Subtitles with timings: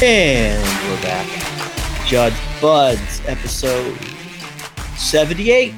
[0.00, 1.26] And we're back.
[2.06, 2.30] Judd'z
[2.60, 3.98] Budz, episode
[4.96, 5.74] 78.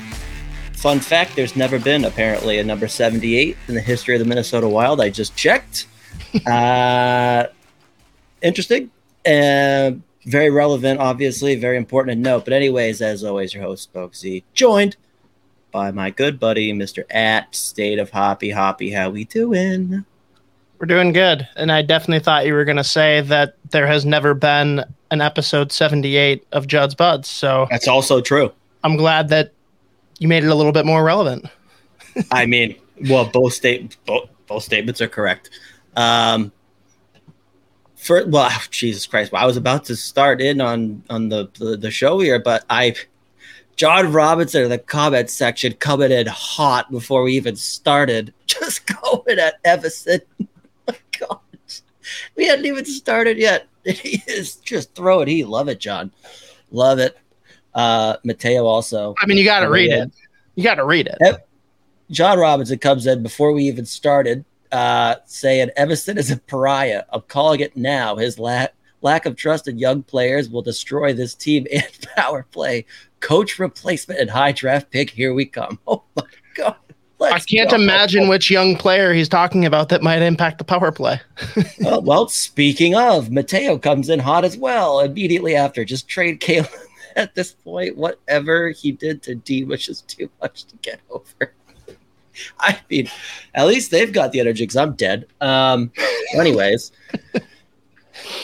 [0.74, 4.68] Fun fact there's never been, apparently, a number 78 in the history of the Minnesota
[4.68, 5.00] Wild.
[5.00, 5.86] I just checked.
[6.46, 7.46] uh,
[8.42, 8.90] interesting.
[9.24, 9.92] Uh,
[10.26, 11.54] very relevant, obviously.
[11.54, 12.44] Very important to note.
[12.44, 14.98] But, anyways, as always, your host, Spoked Z, joined
[15.72, 17.04] by my good buddy, Mr.
[17.08, 18.50] At State of Hoppy.
[18.50, 20.04] Hoppy, how we doing?
[20.80, 21.46] We're doing good.
[21.56, 25.20] And I definitely thought you were going to say that there has never been an
[25.20, 27.26] episode 78 of Judd'z Budz.
[27.26, 28.50] So That's also true.
[28.82, 29.52] I'm glad that
[30.20, 31.44] you made it a little bit more relevant.
[32.32, 32.76] I mean,
[33.10, 35.50] well, both state both, both statements are correct.
[35.96, 36.50] Um,
[37.96, 41.50] for well, oh, Jesus Christ, well, I was about to start in on on the,
[41.58, 42.94] the the show here, but I,
[43.76, 49.38] John Robinson in the comment section coming in hot before we even started, just going
[49.38, 50.22] at Evason.
[51.20, 51.38] God,
[52.36, 53.66] we hadn't even started yet.
[53.84, 55.28] He is just throwing.
[55.28, 56.12] He love it, John,
[56.70, 57.16] love it.
[57.74, 59.14] Uh, Mateo also.
[59.20, 60.02] I mean, you got to read Yeah.
[60.04, 60.10] it.
[60.56, 61.36] You got to read it.
[62.10, 67.04] John Robinson comes in before we even started, uh, saying Evason is a pariah.
[67.12, 68.16] I'm calling it now.
[68.16, 68.66] His la-
[69.00, 72.84] lack of trust in young players will destroy this team and power play.
[73.20, 75.08] Coach replacement and high draft pick.
[75.10, 75.78] Here we come.
[75.86, 76.24] Oh my
[76.54, 76.76] god!
[77.22, 80.90] I Let's can't imagine which young player he's talking about that might impact the power
[80.90, 81.20] play.
[81.84, 85.84] Oh, well, speaking of, Mateo comes in hot as well immediately after.
[85.84, 86.70] Just trade Calen
[87.16, 87.96] at this point.
[87.96, 91.54] Whatever he did to D, which is too much to get over.
[92.60, 93.08] I mean,
[93.54, 95.26] at least they've got the energy because I'm dead.
[95.40, 95.90] Um,
[96.34, 96.92] anyways,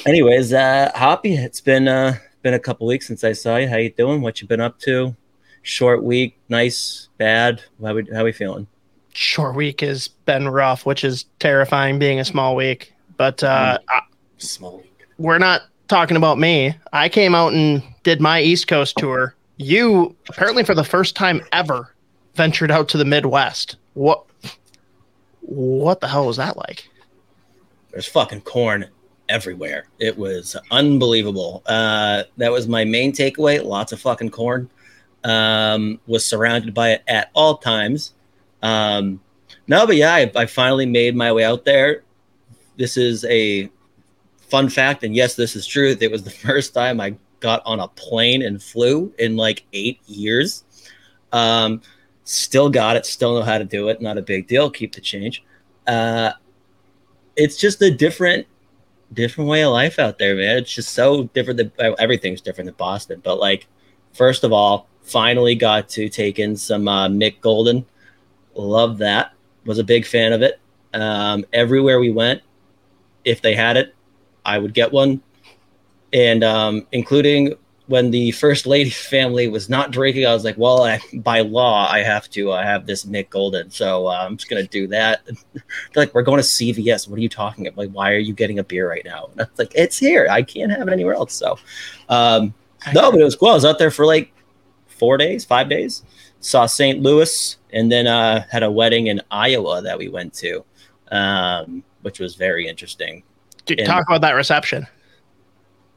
[0.06, 3.68] anyways, uh, Hoppy, it's been uh, been a couple weeks since I saw you.
[3.68, 4.22] How you doing?
[4.22, 5.14] What you been up to?
[5.66, 7.60] Short week, nice, bad.
[7.82, 8.68] How we how we feeling?
[9.14, 12.92] Short week has been rough, which is terrifying being a small week.
[13.16, 14.00] But uh, I-
[14.38, 15.06] Small week.
[15.18, 16.72] we're not talking about me.
[16.92, 19.34] I came out and did my East Coast tour.
[19.56, 21.92] You apparently for the first time ever
[22.36, 23.74] ventured out to the Midwest.
[23.94, 24.24] What
[25.40, 26.88] what the hell was that like?
[27.90, 28.86] there's fucking corn
[29.28, 29.88] everywhere.
[29.98, 31.62] It was unbelievable.
[31.66, 33.64] Uh, that was my main takeaway.
[33.64, 34.68] Lots of fucking corn.
[35.26, 38.12] Um, was surrounded by it at all times.
[38.62, 39.20] Um,
[39.66, 42.04] no, but yeah, I, I finally made my way out there.
[42.76, 43.68] This is a
[44.38, 45.96] fun fact, and yes, this is true.
[45.98, 50.00] It was the first time I got on a plane and flew in like eight
[50.06, 50.64] years.
[51.32, 51.82] Um,
[52.24, 53.04] still got it.
[53.04, 54.00] Still know how to do it.
[54.00, 54.70] Not a big deal.
[54.70, 55.44] Keep the change.
[55.86, 56.32] Uh,
[57.36, 58.46] it's just a different
[59.12, 62.66] different way of life out there man it's just so different than uh, everything's different
[62.66, 63.68] than boston but like
[64.12, 67.86] first of all finally got to take in some uh, Mich Golden
[68.54, 69.32] love that
[69.64, 70.60] was a big fan of it
[70.94, 72.42] um, everywhere we went
[73.24, 73.94] if they had it
[74.44, 75.20] i would get one
[76.12, 77.54] and um, including
[77.88, 81.88] when the first lady family was not drinking i was like well I, by law
[81.90, 85.20] i have to uh, have this Mich Golden so uh, i'm just gonna do that
[85.26, 85.62] they're
[85.94, 87.08] like, we're going to CVS.
[87.08, 87.78] What are you talking about?
[87.78, 89.28] Like, why are you getting a beer right now?
[89.32, 90.26] And I was like, it's here.
[90.30, 91.32] I can't have it anywhere else.
[91.32, 91.58] So,
[92.08, 92.54] um,
[92.92, 93.48] no, but it was cool.
[93.48, 94.32] I was out there for like
[94.98, 96.02] four days, five days.
[96.40, 97.02] Saw St.
[97.02, 100.64] Louis, and then uh, had a wedding in Iowa that we went to,
[101.10, 103.22] um, which was very interesting.
[103.64, 104.86] Dude, And- talk about that reception.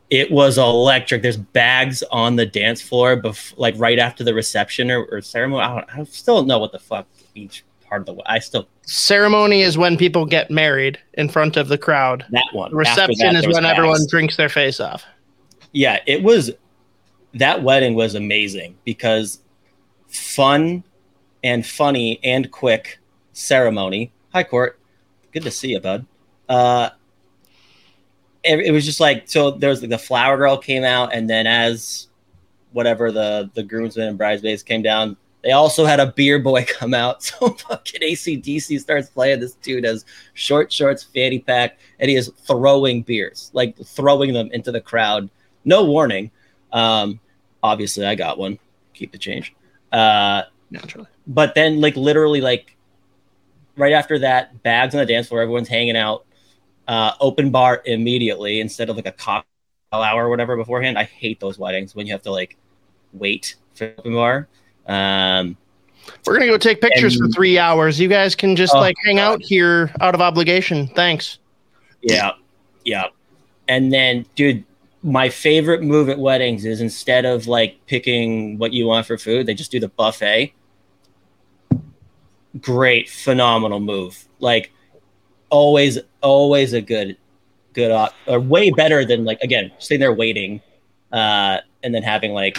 [0.10, 1.22] It was electric.
[1.22, 5.62] There's bags on the dance floor, bef- like right after the reception or, or ceremony.
[5.64, 7.06] I, don't, I still don't know what the fuck
[7.36, 8.24] each part of the.
[8.26, 12.26] I still Ceremony is when people get married in front of the crowd.
[12.32, 12.74] that one.
[12.74, 13.78] Reception that, is when bags.
[13.78, 15.06] everyone drinks their face off.
[15.74, 16.50] yeah, it was
[17.34, 19.40] that wedding was amazing because
[20.08, 20.84] fun
[21.44, 23.00] and funny and quick
[23.34, 24.12] ceremony.
[24.34, 24.80] Hi, Court.
[25.32, 26.06] Good to see you, bud.
[26.48, 26.90] Uh,
[28.44, 29.52] it, it was just like so.
[29.52, 32.08] There was like the flower girl came out, and then as
[32.72, 36.94] whatever the the groomsmen and bridesmaids came down, they also had a beer boy come
[36.94, 37.24] out.
[37.24, 39.40] So fucking ACDC starts playing.
[39.40, 44.50] This dude has short shorts, fanny pack, and he is throwing beers, like throwing them
[44.52, 45.30] into the crowd.
[45.66, 46.32] No warning.
[46.72, 47.20] Um,
[47.64, 48.60] obviously, I got one.
[48.94, 49.54] Keep the change.
[49.92, 51.08] Uh, Naturally.
[51.28, 52.76] but then, like literally, like
[53.76, 56.26] right after that, bags on the dance floor, everyone's hanging out.
[56.88, 59.46] Uh, open bar immediately instead of like a cocktail
[59.94, 60.98] hour or whatever beforehand.
[60.98, 62.58] I hate those weddings when you have to like
[63.14, 64.48] wait for open bar.
[64.88, 65.56] Um,
[66.26, 68.00] We're gonna go take pictures for three hours.
[68.00, 69.34] You guys can just Oh, like hang God.
[69.34, 70.88] out here out of obligation.
[70.88, 71.38] Thanks.
[72.02, 72.32] Yeah,
[72.86, 73.06] yeah.
[73.68, 74.64] And then, dude,
[75.02, 79.46] my favorite move at weddings is instead of like picking what you want for food,
[79.46, 80.54] they just do the buffet.
[82.60, 84.28] Great, phenomenal move.
[84.40, 84.72] Like
[85.50, 87.18] always, always a good
[87.74, 90.62] good, op- or way better than like again sitting there waiting,
[91.12, 92.58] uh, and then having like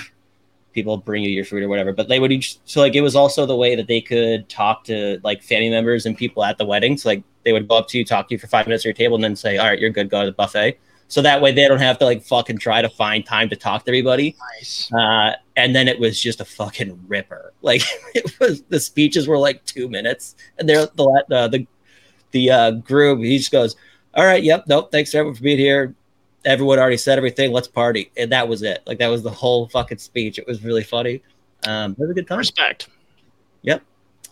[0.73, 1.93] people bring you your food or whatever.
[1.93, 4.85] But they would each so like it was also the way that they could talk
[4.85, 6.97] to like family members and people at the wedding.
[6.97, 8.87] So like they would go up to you, talk to you for five minutes at
[8.87, 10.09] your table, and then say, "All right, you're good.
[10.09, 10.79] Go to the buffet."
[11.11, 13.85] So that way they don't have to like fucking try to find time to talk
[13.85, 14.37] to everybody.
[14.57, 14.93] Nice.
[14.93, 17.53] Uh, and then it was just a fucking ripper.
[17.63, 17.83] Like
[18.15, 21.67] it was the speeches were like two minutes, and they're the uh, the
[22.31, 23.19] the uh, group.
[23.19, 23.77] He just goes,
[24.15, 25.95] "All right, yep, nope, thanks everyone for being here.
[26.47, 27.53] Everyone already said everything.
[27.53, 28.83] Let's party." And that was it.
[28.87, 30.39] Like that was the whole fucking speech.
[30.39, 31.23] It was really funny.
[31.67, 32.39] Um, it was a good time.
[32.39, 32.89] Respect.
[33.63, 33.83] Yep.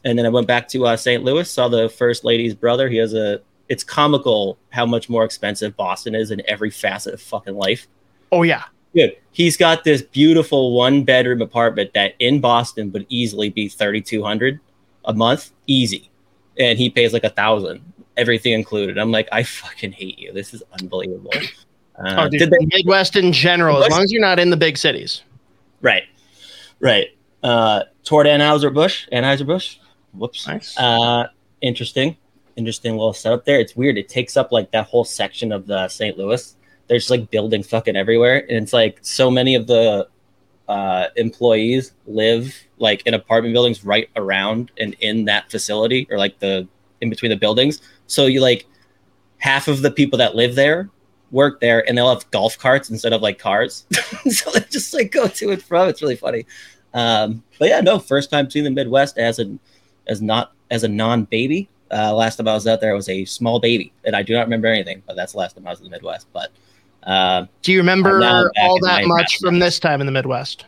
[0.04, 1.22] And then I went back to uh, St.
[1.22, 2.88] Louis, saw the first lady's brother.
[2.88, 3.42] He has a.
[3.68, 7.86] It's comical how much more expensive Boston is in every facet of fucking life.
[8.32, 8.64] Oh yeah.
[8.94, 9.16] Good.
[9.32, 14.22] He's got this beautiful one bedroom apartment that in Boston would easily be thirty two
[14.22, 14.60] hundred
[15.04, 16.10] a month, easy,
[16.58, 17.80] and he pays like a thousand,
[18.16, 18.98] everything included.
[18.98, 20.32] I'm like, I fucking hate you.
[20.32, 21.30] This is unbelievable.
[21.98, 24.56] Uh, oh, dude, did they Midwest in general, as long as you're not in the
[24.56, 25.22] big cities.
[25.82, 26.04] Right,
[26.80, 27.08] right.
[27.42, 29.78] Uh, toward Anheuser Busch, Anheuser Busch.
[30.14, 30.46] Whoops.
[30.46, 30.76] Nice.
[30.78, 31.28] Uh,
[31.60, 32.16] interesting,
[32.58, 33.60] interesting little setup there.
[33.60, 33.96] It's weird.
[33.96, 36.18] It takes up like that whole section of the St.
[36.18, 36.56] Louis.
[36.88, 40.08] There's like buildings fucking everywhere, and it's like so many of the
[40.68, 46.38] uh, employees live like in apartment buildings right around and in that facility, or like
[46.40, 46.66] the
[47.00, 47.80] in between the buildings.
[48.06, 48.66] So you like
[49.38, 50.90] half of the people that live there
[51.30, 53.86] work there, and they'll have golf carts instead of like cars.
[54.30, 55.88] so they just like go to and from.
[55.88, 56.46] It's really funny.
[56.94, 59.58] Um, but yeah, no, first time seeing the Midwest as a
[60.06, 61.68] as not as a non baby.
[61.90, 64.34] Uh, last time I was out there, I was a small baby, and I do
[64.34, 65.02] not remember anything.
[65.06, 66.26] But that's the last time I was in the Midwest.
[66.32, 66.50] But
[67.04, 70.12] uh, Do you remember I'm now back all that much from this time in the
[70.12, 70.66] Midwest?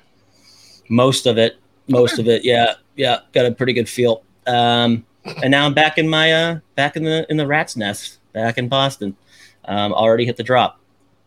[0.91, 1.57] most of it,
[1.89, 4.23] most of it, yeah, yeah, got a pretty good feel.
[4.47, 5.07] Um,
[5.43, 8.59] and now I'm back in my uh, back in the in the rat's nest, back
[8.59, 9.17] in Boston.
[9.65, 10.81] Um, already hit the drop.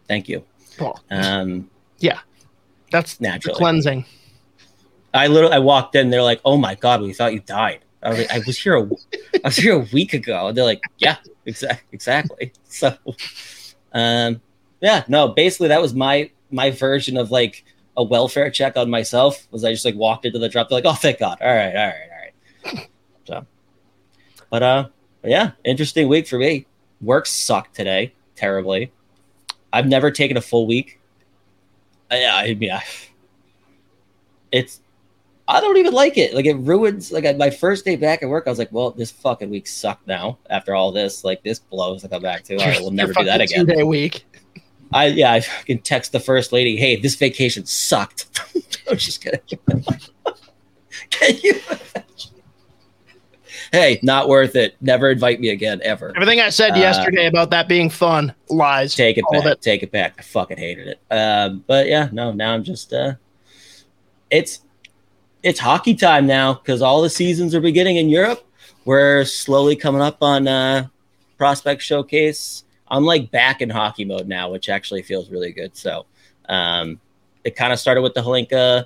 [0.07, 0.43] Thank you.
[1.09, 1.69] Um,
[1.99, 2.19] yeah,
[2.91, 3.57] that's naturally.
[3.57, 4.05] cleansing.
[5.13, 6.09] I literally I walked in.
[6.09, 8.75] They're like, "Oh my god, we thought you died." I was "I was here.
[8.75, 8.89] A,
[9.43, 12.97] I was here a week ago." And they're like, "Yeah, exactly, exactly." So,
[13.93, 14.41] um,
[14.81, 17.63] yeah, no, basically that was my my version of like
[17.95, 19.47] a welfare check on myself.
[19.51, 20.69] Was I just like walked into the drop?
[20.69, 21.37] They're like, "Oh, thank God!
[21.41, 22.09] All right, all right,
[22.65, 22.89] all right."
[23.25, 23.45] So,
[24.49, 24.87] but uh,
[25.23, 26.65] yeah, interesting week for me.
[26.99, 28.91] Work sucked today terribly.
[29.71, 30.99] I've never taken a full week.
[32.11, 32.83] I, I mean, I,
[34.51, 34.81] it's
[35.47, 36.33] I don't even like it.
[36.33, 38.45] Like it ruins like my first day back at work.
[38.47, 40.37] I was like, well, this fucking week sucked now.
[40.49, 42.55] After all this, like this blows to come back to.
[42.57, 43.65] All right, we'll never do that again.
[43.65, 44.25] Two day week.
[44.93, 48.27] I yeah, I can text the first lady, hey, this vacation sucked.
[48.89, 49.39] I'm just kidding.
[51.09, 51.53] can you?
[51.69, 52.03] imagine?
[53.71, 54.75] Hey, not worth it.
[54.81, 56.13] Never invite me again ever.
[56.15, 58.93] Everything I said Uh, yesterday about that being fun, lies.
[58.95, 59.53] Take it All back.
[59.53, 59.61] it.
[59.61, 60.13] Take it back.
[60.19, 61.01] I fucking hated it.
[61.09, 63.15] Um, but yeah, no, now I'm just uh
[64.29, 64.61] it's
[65.43, 68.43] it's hockey time now because all the seasons are beginning in Europe.
[68.85, 70.87] We're slowly coming up on uh
[71.37, 72.63] prospect showcase.
[72.87, 75.75] I'm like back in hockey mode now, which actually feels really good.
[75.75, 76.05] So
[76.49, 76.99] um
[77.43, 78.85] it kind of started with the Hlinka,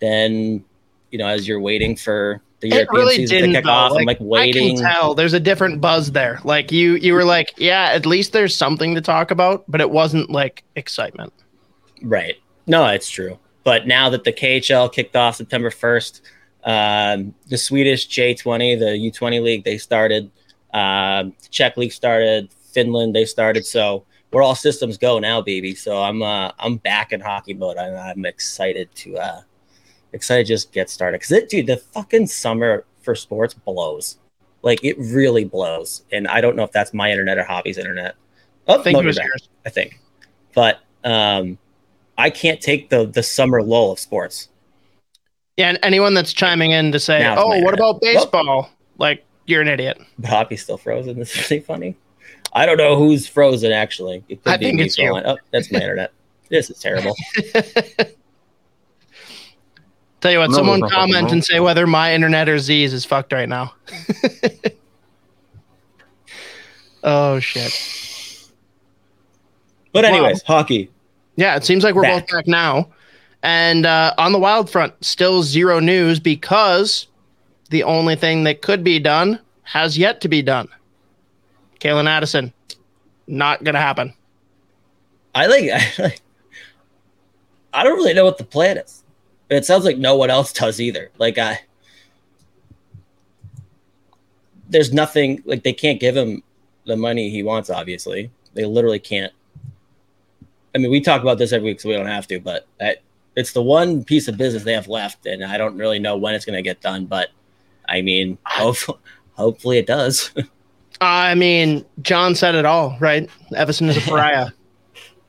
[0.00, 0.64] then
[1.10, 3.50] you know, as you're waiting for the It European really season didn't.
[3.50, 3.70] to kick though.
[3.70, 4.78] off, I'm Like, like waiting.
[4.78, 6.40] I can tell there's a different buzz there.
[6.42, 9.90] Like you, you were like, yeah, at least there's something to talk about, but it
[9.90, 11.32] wasn't like excitement.
[12.02, 12.36] Right.
[12.66, 13.38] No, it's true.
[13.66, 16.20] But now that the KHL kicked off September 1st,
[16.62, 20.30] um, the Swedish J20, the U20 league, they started.
[20.72, 22.48] Um, Czech league started.
[22.72, 23.66] Finland, they started.
[23.66, 25.74] So we're all systems go now, baby.
[25.74, 27.76] So I'm uh, I'm back in hockey mode.
[27.76, 29.40] I'm, I'm excited to uh,
[30.12, 34.18] excited to just get started because it, dude, the fucking summer for sports blows.
[34.62, 38.14] Like it really blows, and I don't know if that's my internet or hobbies internet.
[38.68, 39.48] Oh, I think was yours.
[39.64, 40.00] I think.
[40.54, 41.58] But um,
[42.18, 44.48] I can't take the the summer lull of sports.
[45.56, 47.74] Yeah, and anyone that's chiming in to say, Now "Oh, what internet.
[47.74, 49.98] about baseball?" Like you're an idiot.
[50.18, 51.16] But hockey's still frozen.
[51.18, 51.96] This is really funny.
[52.52, 54.22] I don't know who's frozen actually.
[54.28, 55.14] It could I be think me it's you.
[55.14, 56.12] Oh, that's my internet.
[56.48, 57.14] This is terrible.
[60.22, 61.32] Tell you what, No, someone no comment wrong.
[61.32, 63.74] and say whether my internet or Z's is fucked right now.
[67.04, 67.72] oh shit.
[69.92, 70.10] But Wow.
[70.10, 70.90] anyways, hockey.
[71.36, 72.26] Yeah, it seems like we're Back.
[72.28, 72.88] both back now.
[73.42, 77.06] And uh, on the wild front, still zero news because
[77.70, 80.68] the only thing that could be done has yet to be done.
[81.80, 82.52] Calen Addison,
[83.26, 84.14] not gonna happen.
[85.34, 86.20] I think, I, like,
[87.72, 89.02] I don't really know what the plan is.
[89.50, 91.10] It sounds like no one else does either.
[91.18, 91.60] Like I,
[94.68, 96.42] there's nothing like they can't give him
[96.86, 97.70] the money he wants.
[97.70, 99.32] Obviously, They literally can't.
[100.76, 102.98] I mean, we talk about this every week, so we don't have to, but that,
[103.34, 106.34] it's the one piece of business they have left, and I don't really know when
[106.34, 107.06] it's going to get done.
[107.06, 107.30] But
[107.88, 108.98] I mean, hopefully,
[109.32, 110.30] hopefully it does.
[111.00, 113.26] I mean, John said it all, right?
[113.52, 114.48] Evason is a pariah.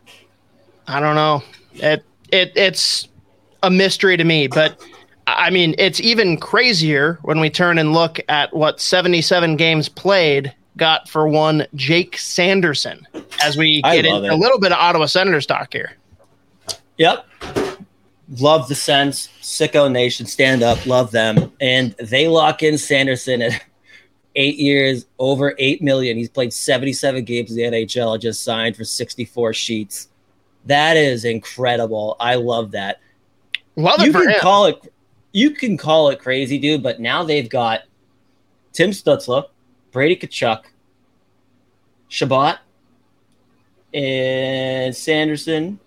[0.87, 1.41] I don't know.
[1.75, 3.07] It it it's
[3.63, 4.83] a mystery to me, but
[5.27, 10.53] I mean, it's even crazier when we turn and look at what 77 games played
[10.77, 13.05] got for one Jake Sanderson
[13.43, 15.98] as we get into a little bit of Ottawa Senators stock here.
[16.98, 17.25] Yep.
[18.39, 19.29] Love the sense.
[19.41, 20.86] Sicko Nation, stand up.
[20.86, 21.51] Love them.
[21.62, 23.63] And they lock in Sanderson at
[24.36, 26.17] eight years, over eight million.
[26.17, 30.10] He's played 77 games in the NHL, just signed for 64 sheets.
[30.65, 32.17] That is incredible.
[32.19, 33.00] I love that.
[33.75, 34.39] Love it you for can him.
[34.39, 34.93] call it
[35.31, 37.81] you can call it crazy, dude, but now they've got
[38.74, 39.46] Tim Stützle,
[39.91, 40.63] Brady Tkachuk,
[42.10, 42.60] Chabot,
[43.94, 45.79] and Sanderson,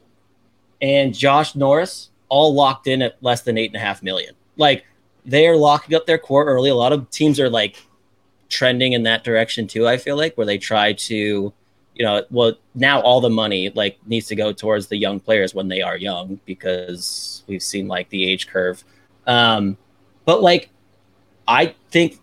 [0.80, 4.34] and Josh Norris all locked in at less than eight and a half million.
[4.56, 4.84] Like
[5.24, 6.70] they are locking up their core early.
[6.70, 7.84] A lot of teams are like
[8.48, 9.86] trending in that direction too.
[9.86, 11.14] I feel like where they try to,
[11.94, 15.54] you know, well now all the money like needs to go towards the young players
[15.54, 18.82] when they are young because we've seen like the age curve.
[19.26, 19.76] Um,
[20.24, 20.70] but like,
[21.46, 22.20] I think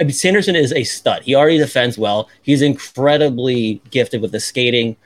[0.00, 1.22] I mean, Sanderson is a stud.
[1.22, 2.28] He already defends well.
[2.42, 4.96] He's incredibly gifted with the skating.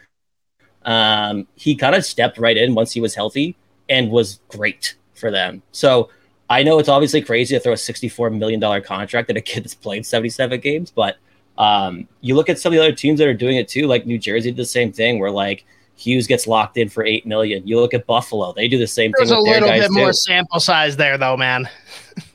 [0.84, 3.56] Um, he kind of stepped right in once he was healthy
[3.88, 5.62] and was great for them.
[5.72, 6.10] So
[6.48, 9.74] I know it's obviously crazy to throw a $64 million contract at a kid that's
[9.74, 11.16] played 77 games, but
[11.58, 14.06] um, you look at some of the other teams that are doing it too, like
[14.06, 15.64] New Jersey did the same thing where like
[15.96, 17.66] Hughes gets locked in for eight million.
[17.66, 19.38] You look at Buffalo; they do the same There's thing.
[19.38, 19.94] a with their little bit too.
[19.94, 21.68] more sample size there, though, man.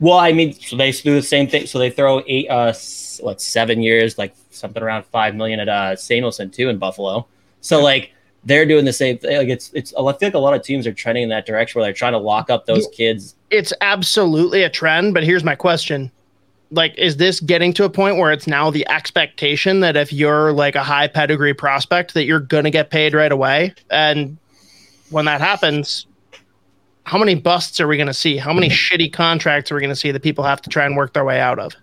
[0.00, 1.66] Well, I mean, so they do the same thing.
[1.66, 2.72] So they throw eight, uh,
[3.20, 7.26] what, seven years, like something around five million at uh, Samuelsson too in Buffalo.
[7.60, 8.12] So like
[8.44, 9.36] they're doing the same thing.
[9.36, 9.92] Like it's it's.
[9.92, 12.12] I feel like a lot of teams are trending in that direction where they're trying
[12.12, 13.34] to lock up those kids.
[13.50, 16.10] It's absolutely a trend, but here's my question.
[16.72, 20.52] Like, is this getting to a point where it's now the expectation that if you're
[20.52, 23.74] like a high pedigree prospect, that you're gonna get paid right away?
[23.90, 24.38] And
[25.10, 26.06] when that happens,
[27.10, 28.36] how many busts are we gonna see?
[28.36, 31.12] How many shitty contracts are we gonna see that people have to try and work
[31.12, 31.74] their way out of?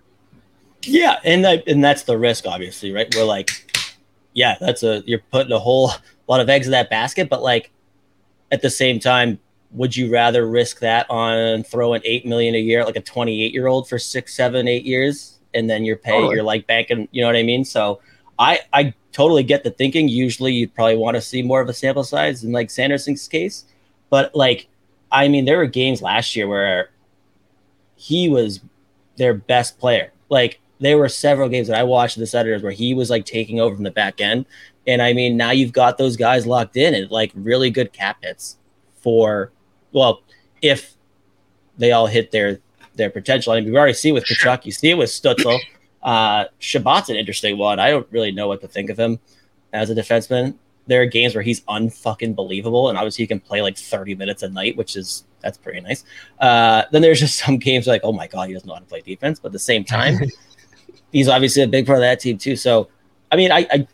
[0.84, 3.14] Yeah, and that, and that's the risk, obviously, right?
[3.14, 3.50] We're like,
[4.32, 5.90] yeah, that's a you're putting a whole
[6.28, 7.70] lot of eggs in that basket, but like
[8.52, 9.38] at the same time,
[9.72, 13.66] would you rather risk that on throwing eight million a year, like a 28 year
[13.66, 16.36] old for six, seven, eight years, and then you're paying, Totally.
[16.36, 17.66] you're like banking, you know what I mean?
[17.66, 18.00] So
[18.38, 20.08] I I totally get the thinking.
[20.08, 23.66] Usually, you'd probably want to see more of a sample size in like Sanderson's case,
[24.08, 24.68] but like,
[25.10, 26.90] I mean, there were games last year where
[27.96, 28.60] he was
[29.16, 30.12] their best player.
[30.28, 33.60] Like there were several games that I watched the Senators where he was like taking
[33.60, 34.46] over from the back end.
[34.86, 38.18] And I mean, now you've got those guys locked in and like really good cap
[38.22, 38.56] hits
[39.02, 39.52] for,
[39.92, 40.22] well,
[40.62, 40.94] if
[41.78, 42.60] they all hit their
[42.98, 43.52] their potential.
[43.52, 44.24] I mean, we've already seen with.
[44.24, 45.58] Tkachuk, you see it with Stützle.
[46.02, 47.78] Uh, Chabot's an interesting one.
[47.78, 49.18] I don't really know what to think of him
[49.72, 50.54] as a defenseman.
[50.88, 54.42] There are games where he's unfucking believable, and obviously he can play like 30 minutes
[54.42, 56.04] a night, which is that's pretty nice.
[56.40, 58.86] Uh, then there's just some games like, oh my god, he doesn't know how to
[58.86, 60.18] play defense, but at the same time,
[61.12, 62.56] he's obviously a big part of that team too.
[62.56, 62.88] So,
[63.30, 63.86] I mean, I, I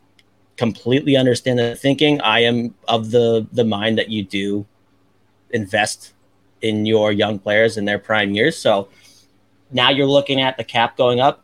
[0.56, 2.20] completely understand the thinking.
[2.20, 4.66] I am of the the mind that you do
[5.50, 6.14] invest
[6.62, 8.56] in your young players in their prime years.
[8.56, 8.88] So
[9.70, 11.42] now you're looking at the cap going up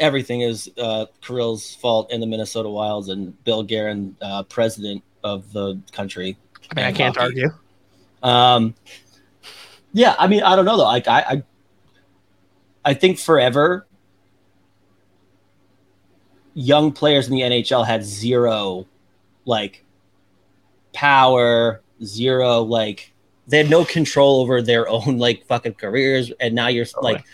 [0.00, 5.52] everything is uh, Kirill's fault in the Minnesota Wilds and Bill Guerin, uh, president of
[5.52, 6.36] the country.
[6.70, 7.44] I mean, I can't hockey.
[7.44, 7.50] argue.
[8.22, 8.74] Um,
[9.92, 10.84] yeah, I mean, I don't know though.
[10.84, 11.42] Like, I, I,
[12.84, 13.86] I think forever,
[16.54, 18.86] young players in the NHL had zero,
[19.44, 19.84] like,
[20.92, 23.12] power, zero, like,
[23.46, 27.14] they had no control over their own like fucking careers, and now you're Totally.
[27.14, 27.24] like,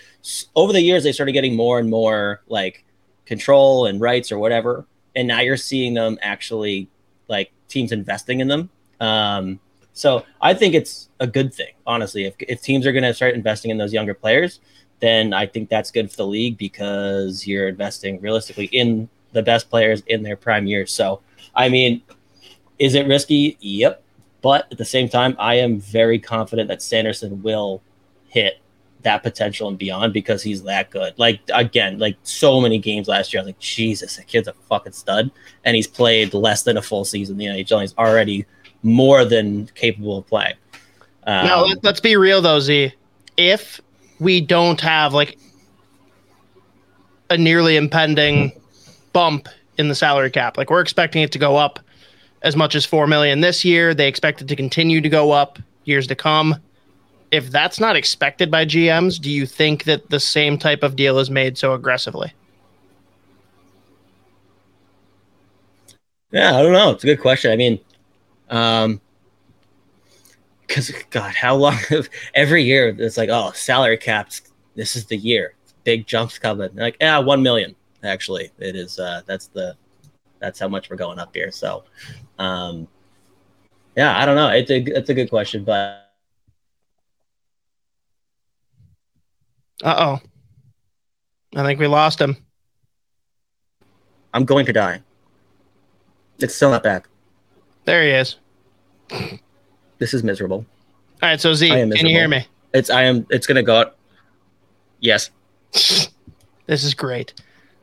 [0.54, 2.84] over the years they started getting more and more like
[3.24, 6.88] control and rights or whatever, and now you're seeing them actually
[7.28, 8.70] like teams investing in them.
[9.00, 9.60] Um,
[9.98, 12.24] so I think it's a good thing, honestly.
[12.24, 14.60] If, if teams are going to start investing in those younger players,
[15.00, 19.68] then I think that's good for the league because you're investing realistically in the best
[19.68, 20.92] players in their prime years.
[20.92, 21.20] So,
[21.54, 22.02] I mean,
[22.78, 23.56] is it risky?
[23.60, 24.02] Yep.
[24.40, 27.82] But at the same time, I am very confident that Sanderson will
[28.28, 28.60] hit
[29.02, 31.14] that potential and beyond because he's that good.
[31.16, 34.52] Like again, like so many games last year, I was like, Jesus, that kid's a
[34.52, 35.30] fucking stud,
[35.64, 37.80] and he's played less than a full season in the NHL.
[37.80, 38.46] He's already
[38.82, 40.54] more than capable of playing.
[41.26, 42.92] Um, now let's be real though, Z.
[43.36, 43.80] If
[44.18, 45.38] we don't have like
[47.30, 48.52] a nearly impending
[49.12, 51.78] bump in the salary cap, like we're expecting it to go up
[52.42, 55.58] as much as four million this year, they expect it to continue to go up
[55.84, 56.56] years to come
[57.30, 61.18] if that's not expected by GMs, do you think that the same type of deal
[61.18, 62.32] is made so aggressively?
[66.30, 66.90] Yeah, I don't know.
[66.90, 67.50] It's a good question.
[67.50, 67.78] I mean,
[68.50, 69.00] um,
[70.66, 71.78] because God, how long?
[72.34, 74.42] every year it's like, oh, salary caps.
[74.74, 75.54] This is the year.
[75.84, 76.70] Big jumps coming.
[76.74, 77.74] Like, yeah, one million.
[78.04, 78.98] Actually, it is.
[78.98, 79.76] Uh, that's the.
[80.40, 81.50] That's how much we're going up here.
[81.50, 81.82] So,
[82.38, 82.86] um,
[83.96, 84.50] yeah, I don't know.
[84.50, 86.08] It's a it's a good question, but
[89.82, 91.58] Uh oh.
[91.58, 92.36] I think we lost him.
[94.34, 95.02] I'm going to die.
[96.38, 97.08] It's still not back.
[97.88, 98.36] There he is.
[99.96, 100.66] This is miserable.
[101.22, 102.46] All right, so Z, can you hear me?
[102.74, 103.26] It's I am.
[103.30, 103.80] It's gonna go.
[103.80, 103.96] Out.
[105.00, 105.30] Yes.
[105.72, 107.32] this is great.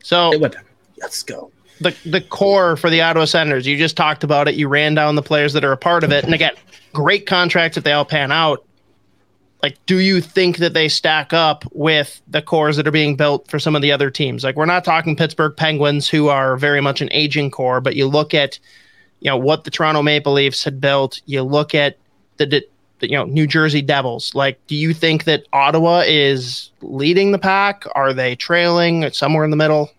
[0.04, 0.64] So it went back.
[1.00, 1.50] Let's go.
[1.80, 3.66] The the core for the Ottawa Senators.
[3.66, 4.54] You just talked about it.
[4.54, 6.52] You ran down the players that are a part of it, and again,
[6.92, 8.64] great contracts if they all pan out
[9.62, 13.50] like do you think that they stack up with the cores that are being built
[13.50, 16.80] for some of the other teams like we're not talking pittsburgh penguins who are very
[16.80, 18.58] much an aging core but you look at
[19.20, 21.98] you know what the toronto maple leafs had built you look at
[22.36, 22.64] the, the,
[23.00, 27.84] you know new jersey devils like do you think that ottawa is leading the pack
[27.94, 29.90] are they trailing somewhere in the middle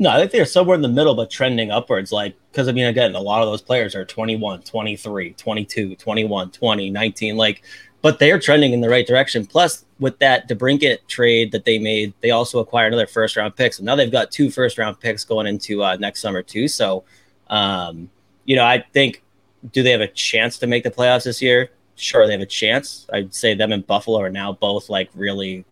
[0.00, 2.12] no, I think they're somewhere in the middle, but trending upwards.
[2.12, 6.50] Like, because I mean, again, a lot of those players are 21, 23, 22, 21,
[6.52, 7.36] 20, 19.
[7.36, 7.62] Like,
[8.00, 9.44] but they are trending in the right direction.
[9.44, 13.74] Plus, with that DeBrincat trade that they made, they also acquired another first round pick.
[13.74, 16.68] So now they've got two first round picks going into uh, next summer too.
[16.68, 17.02] So,
[17.50, 18.10] um,
[18.44, 19.22] you know, I think
[19.72, 21.70] do they have a chance to make the playoffs this year?
[21.96, 23.06] Sure, they have a chance.
[23.12, 25.64] I'd say them and Buffalo are now both like really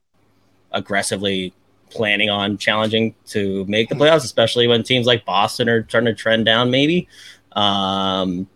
[0.73, 1.55] aggressively
[1.91, 6.15] planning on challenging to make the playoffs, especially when teams like Boston are starting to
[6.15, 7.09] trend down, maybe.
[7.53, 8.49] Um,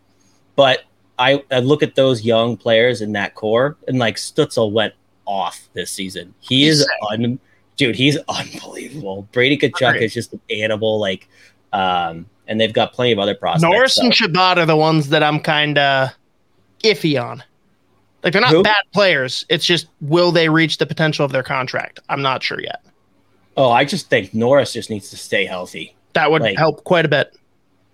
[0.56, 0.84] but
[1.18, 4.94] I, I look at those young players in that core, and like Stützle went
[5.26, 6.34] off this season.
[6.40, 7.38] He is un,
[7.76, 7.94] dude.
[7.94, 9.28] He's unbelievable.
[9.32, 10.98] Brady Tkachuk is just an animal.
[10.98, 11.28] Like,
[11.72, 13.62] um, and they've got plenty of other prospects.
[13.62, 14.04] Norris so.
[14.04, 16.10] and Chabot are the ones that I'm kind of
[16.84, 17.42] iffy on.
[18.22, 18.62] Like they're not Who?
[18.62, 19.46] bad players.
[19.48, 22.00] It's just will they reach the potential of their contract?
[22.10, 22.84] I'm not sure yet.
[23.56, 25.94] Oh, I just think Norris just needs to stay healthy.
[26.12, 27.34] That would like, help quite a bit.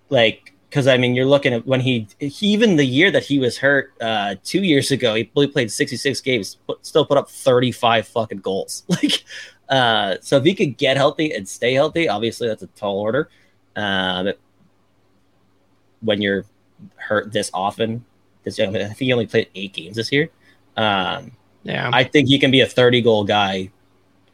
[0.09, 3.39] Like because I mean, you're looking at when he, he, even the year that he
[3.39, 8.07] was hurt uh, two years ago, he played 66 games, but still put up 35
[8.07, 8.83] fucking goals.
[8.89, 9.23] Like,
[9.69, 13.29] uh, so if he could get healthy and stay healthy, obviously that's a tall order.
[13.75, 14.31] Um,
[16.07, 16.45] when you're
[16.95, 18.03] hurt this often,
[18.43, 20.29] this I think he only played eight games this year.
[20.75, 21.31] Um,
[21.63, 23.69] yeah, I think he can be a 30 goal guy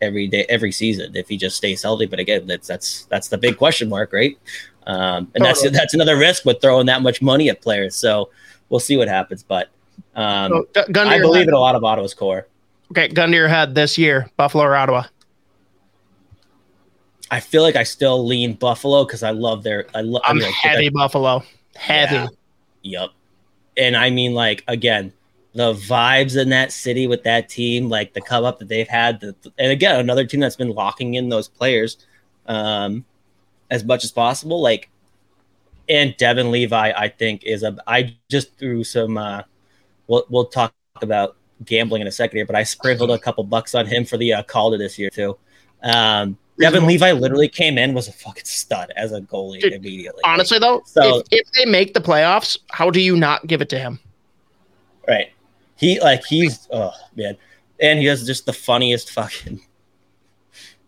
[0.01, 2.05] every day, every season if he just stays healthy.
[2.05, 4.37] But again, that's that's that's the big question mark, right?
[4.85, 5.69] Um, and totally.
[5.69, 7.95] that's that's another risk with throwing that much money at players.
[7.95, 8.29] So
[8.69, 9.43] we'll see what happens.
[9.43, 9.69] But
[10.15, 11.47] um, so, I believe head.
[11.49, 12.47] in a lot of Ottawa's core.
[12.91, 15.05] Okay, gun to your head this year, Buffalo or Ottawa?
[17.31, 19.87] I feel like I still lean Buffalo because I love their.
[19.95, 20.21] I love.
[20.25, 21.43] I'm I mean, heavy Buffalo.
[21.75, 22.15] Heavy.
[22.15, 22.27] Yeah,
[22.81, 23.09] yep.
[23.77, 25.13] And I mean, like again,
[25.53, 29.19] the vibes in that city with that team, like the come up that they've had,
[29.19, 31.97] the, and again, another team that's been locking in those players.
[32.45, 33.05] Um,
[33.73, 34.61] as much as possible.
[34.61, 34.89] Like,
[35.89, 37.75] and Devon Levi, I think is a.
[37.85, 39.17] I just threw some.
[39.17, 39.41] Uh,
[40.07, 43.75] we'll we'll talk about gambling in a second here, but I sprinkled a couple bucks
[43.75, 45.37] on him for the uh, Calder this year too.
[45.81, 50.21] Um, Devon Levi literally came in was a fucking stud as a goalie Dude, immediately.
[50.23, 53.69] Honestly, though, so, if, if they make the playoffs, how do you not give it
[53.69, 53.99] to him?
[55.07, 55.31] Right.
[55.75, 57.35] He like he's oh man,
[57.79, 59.59] and he has just the funniest fucking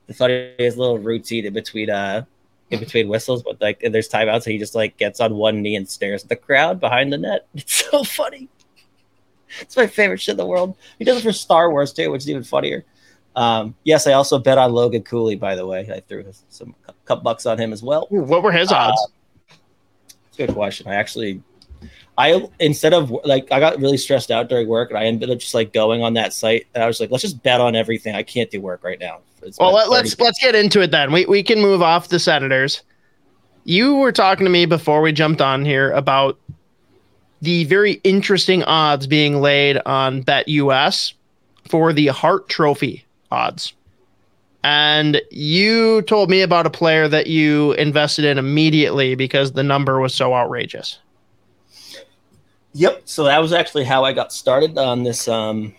[0.08, 2.24] the funniest little routine in between uh
[2.70, 5.62] in between whistles, but like and there's timeouts, so he just like gets on one
[5.62, 7.48] knee and stares at the crowd behind the net.
[7.56, 8.48] It's so funny.
[9.62, 10.76] It's my favorite shit in the world.
[11.00, 12.84] He does it for Star Wars too, which is even funnier.
[13.36, 15.36] Um, yes, I also bet on Logan Cooley.
[15.36, 16.74] By the way, I threw some
[17.06, 18.08] cup bucks on him as well.
[18.10, 19.00] What were his odds?
[19.50, 19.56] Uh,
[20.38, 20.88] good question.
[20.88, 21.42] I actually,
[22.18, 25.40] I instead of like I got really stressed out during work, and I ended up
[25.40, 28.16] just like going on that site, and I was like, let's just bet on everything.
[28.16, 29.20] I can't do work right now.
[29.42, 31.12] It's well, let, let's let's get into it then.
[31.12, 32.84] We we can move off the Senators.
[33.66, 36.40] You were talking to me before we jumped on here about
[37.42, 41.14] the very interesting odds being laid on Bet US
[41.68, 43.74] for the Hart Trophy odds.
[44.64, 50.00] And you told me about a player that you invested in immediately because the number
[50.00, 51.00] was so outrageous.
[52.74, 53.04] Yep.
[53.06, 55.74] So that was actually how I got started on this um,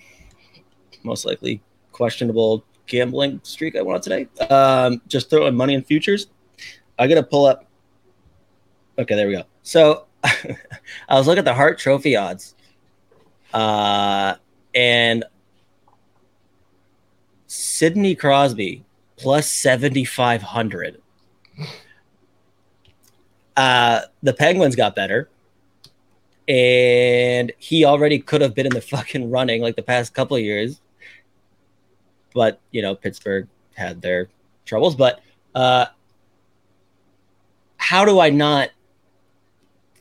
[1.02, 1.60] most likely
[1.92, 4.28] questionable gambling streak I went on today.
[4.48, 6.28] Um, just throwing money in futures.
[6.98, 7.66] I gotta pull up.
[8.98, 9.44] Okay, there we go.
[9.62, 10.56] So I
[11.10, 12.54] was looking at the Hart Trophy odds,
[13.52, 14.36] uh,
[14.74, 15.24] and
[17.56, 18.84] Sidney Crosby
[19.16, 21.00] plus 7,500.
[23.56, 25.28] Uh, the Penguins got better.
[26.48, 30.80] And he already could have been in the fucking running like the past couple years.
[32.34, 34.28] But, you know, Pittsburgh had their
[34.66, 34.94] troubles.
[34.94, 35.20] But
[35.54, 35.86] uh,
[37.78, 38.70] how do I not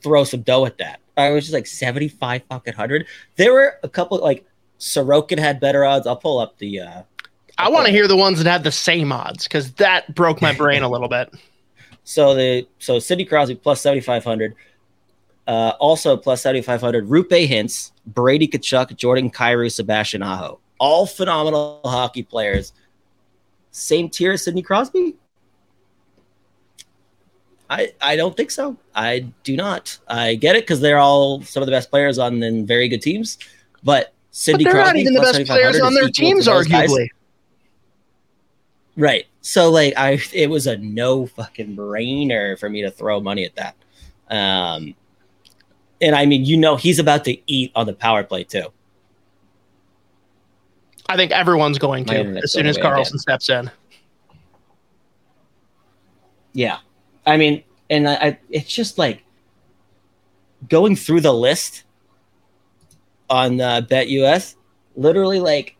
[0.02, 1.00] throw some dough at that?
[1.16, 3.06] I was just like 75 fucking hundred.
[3.36, 4.44] There were a couple like
[4.78, 6.06] Sorokin had better odds.
[6.06, 7.02] I'll pull up the uh
[7.58, 10.52] I want to hear the ones that have the same odds because that broke my
[10.52, 11.32] brain a little bit.
[12.08, 14.54] So the so Sidney Crosby plus seventy five hundred.
[15.44, 17.08] Uh, also plus seventy five hundred.
[17.08, 20.60] Roope Hintz, Brady Tkachuk, Jordan Kyrou, Sebastian Aho.
[20.78, 22.72] All phenomenal hockey players.
[23.72, 25.16] Same tier as Sidney Crosby?
[27.68, 28.76] I I don't think so.
[28.94, 29.98] I do not.
[30.06, 33.02] I get it because they're all some of the best players on in very good
[33.02, 33.36] teams,
[33.82, 37.08] but Sidney but they're Crosby not even the best players on their teams, arguably.
[37.08, 37.15] Guys.
[38.96, 39.26] Right.
[39.42, 43.54] So like I it was a no fucking brainer for me to throw money at
[43.56, 43.76] that.
[44.28, 44.94] Um
[46.00, 48.72] and I mean, you know he's about to eat on the power play too.
[51.08, 53.70] I think everyone's going to as soon as Karlsson steps in.
[56.52, 56.78] Yeah.
[57.26, 59.22] I mean, and I, I it's just like
[60.68, 61.84] going through the list
[63.28, 64.56] on uh, Bet US,
[64.96, 65.75] literally like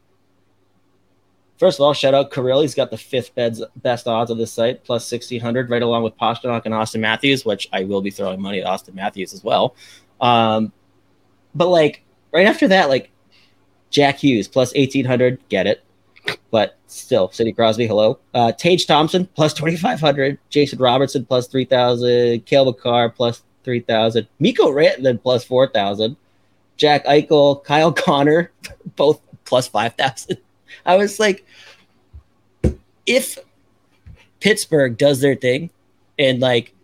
[1.59, 2.61] First of all, shout out Kirill.
[2.61, 6.17] He's got the fifth best, best odds of the site, plus 1600, right along with
[6.19, 9.75] Pastrnak and Austin Matthews, which I will be throwing money at Austin Matthews as well.
[10.21, 10.73] Um,
[11.55, 13.11] but like right after that, like
[13.91, 15.83] Jack Hughes plus 1800, get it.
[16.51, 18.19] But still, Sidney Crosby, hello.
[18.35, 25.23] Uh, Tage Thompson plus 2500, Jason Robertson plus 3000, Cale Makar plus 3000, Mikko Rantanen
[25.23, 26.17] plus 4000,
[26.77, 28.51] Jack Eichel, Kyle Connor,
[28.97, 30.37] both plus 5000.
[30.85, 31.47] I was like,
[33.07, 33.39] if
[34.41, 35.71] Pittsburgh does their thing
[36.19, 36.75] and like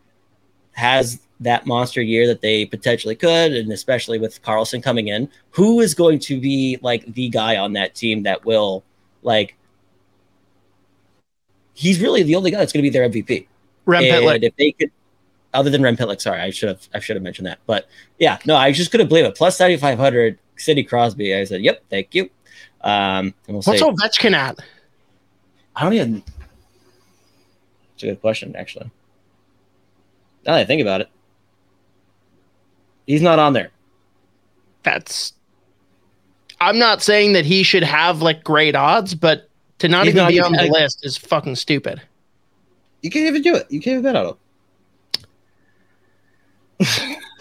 [0.72, 5.80] has that monster year that they potentially could, and especially with Karlsson coming in, who
[5.80, 8.84] is going to be like the guy on that team that will
[9.22, 9.56] like
[11.74, 13.46] he's really the only guy that's going to be their MVP.
[13.84, 14.42] Rem Pitlick.
[14.42, 14.90] If they could,
[15.52, 17.58] other than Rem Pitlick, sorry, I should have I should have mentioned that.
[17.66, 19.34] But yeah, no, I just couldn't believe it.
[19.34, 21.34] Plus seventy five hundred, Sidney Crosby.
[21.34, 22.30] I said, "Yep, thank you."
[22.82, 24.58] Um, we'll What's say, Ovechkin at?
[25.76, 26.22] I don't even.
[27.94, 28.90] It's a good question, actually.
[30.44, 31.08] Now that I think about it,
[33.06, 33.70] he's not on there.
[34.82, 35.32] That's.
[36.60, 40.24] I'm not saying that he should have like great odds, but to not he's even
[40.24, 42.00] not be on the list is fucking stupid.
[43.02, 43.66] You can't even do it.
[43.68, 44.36] You can't even bet on
[46.78, 47.16] him.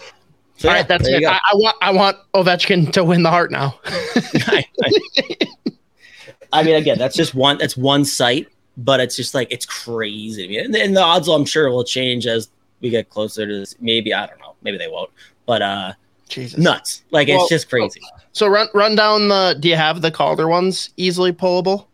[0.62, 1.24] So, All right, that's it.
[1.24, 3.80] I, I, want I want Ovechkin to win the Hart now.
[3.84, 4.64] I,
[6.52, 7.58] I, mean, again, that's just one.
[7.58, 8.46] That's one site,
[8.76, 10.58] but it's just like it's crazy.
[10.58, 12.48] And, and the odds, I'm sure, will change as
[12.80, 13.74] we get closer to this.
[13.80, 14.54] Maybe I don't know.
[14.62, 15.10] Maybe they won't.
[15.46, 15.92] But uh,
[16.28, 17.02] Jesus, nuts!
[17.10, 18.00] Like well, it's just crazy.
[18.30, 19.56] So run run down the.
[19.58, 21.86] Do you have the Calder ones easily pullable?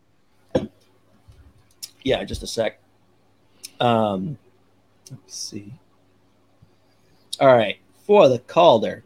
[2.04, 2.78] Yeah, just a sec.
[3.80, 4.36] Um,
[5.10, 5.72] let's see.
[7.40, 7.78] All right
[8.08, 9.04] for the Calder.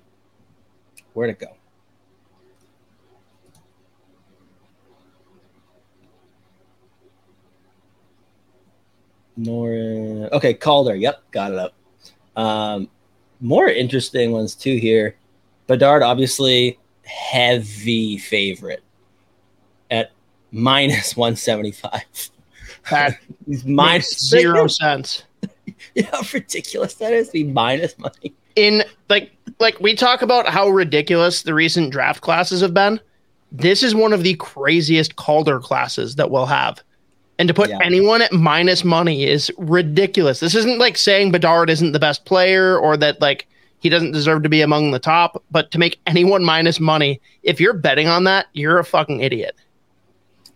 [1.12, 1.48] Where'd it go?
[9.36, 9.72] More
[10.32, 10.94] okay, Calder.
[10.94, 11.74] Yep, got it up.
[12.36, 12.88] Um,
[13.40, 15.16] more interesting ones too here.
[15.66, 18.84] Bedard, obviously, heavy favorite
[19.90, 20.12] at
[20.52, 22.02] minus 175.
[22.90, 25.24] That He's minus zero cents.
[25.94, 30.22] you know how ridiculous that is to be minus money in like like we talk
[30.22, 33.00] about how ridiculous the recent draft classes have been.
[33.50, 36.82] This is one of the craziest Calder classes that we'll have.
[37.38, 37.78] And to put yeah.
[37.82, 40.40] anyone at minus money is ridiculous.
[40.40, 43.46] This isn't like saying Bedard isn't the best player or that like
[43.80, 47.60] he doesn't deserve to be among the top, but to make anyone minus money, if
[47.60, 49.56] you're betting on that, you're a fucking idiot.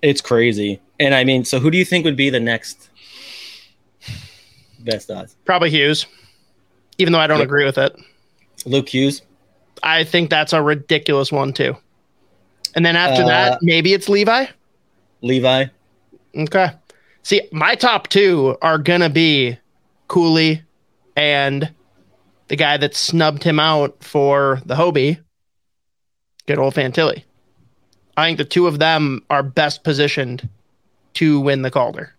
[0.01, 0.81] It's crazy.
[1.01, 2.89] And I mean, so who do you think would be the next
[4.81, 5.37] best odds?
[5.45, 6.07] Probably Hughes
[6.99, 7.95] even though I don't agree with it.
[8.65, 9.23] Luke Hughes.
[9.83, 11.77] I think that's a ridiculous one too.
[12.75, 14.47] And then after Uh, that, maybe it's Levi.
[15.23, 15.67] Levi.
[16.37, 16.71] Okay.
[17.23, 19.59] See, my top two are gonna be
[20.09, 20.63] Cooley
[21.17, 21.71] and
[22.49, 25.19] the guy that snubbed him out for the Hobie,
[26.47, 27.25] good old Fantilli.
[28.17, 30.49] I think the two of them are best positioned
[31.15, 32.15] to win the Calder.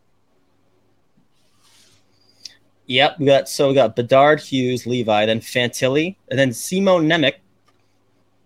[2.88, 7.34] Yep, we got so we got Bedard, Hughes, Levi, then Fantilli, and then Simon Nemec,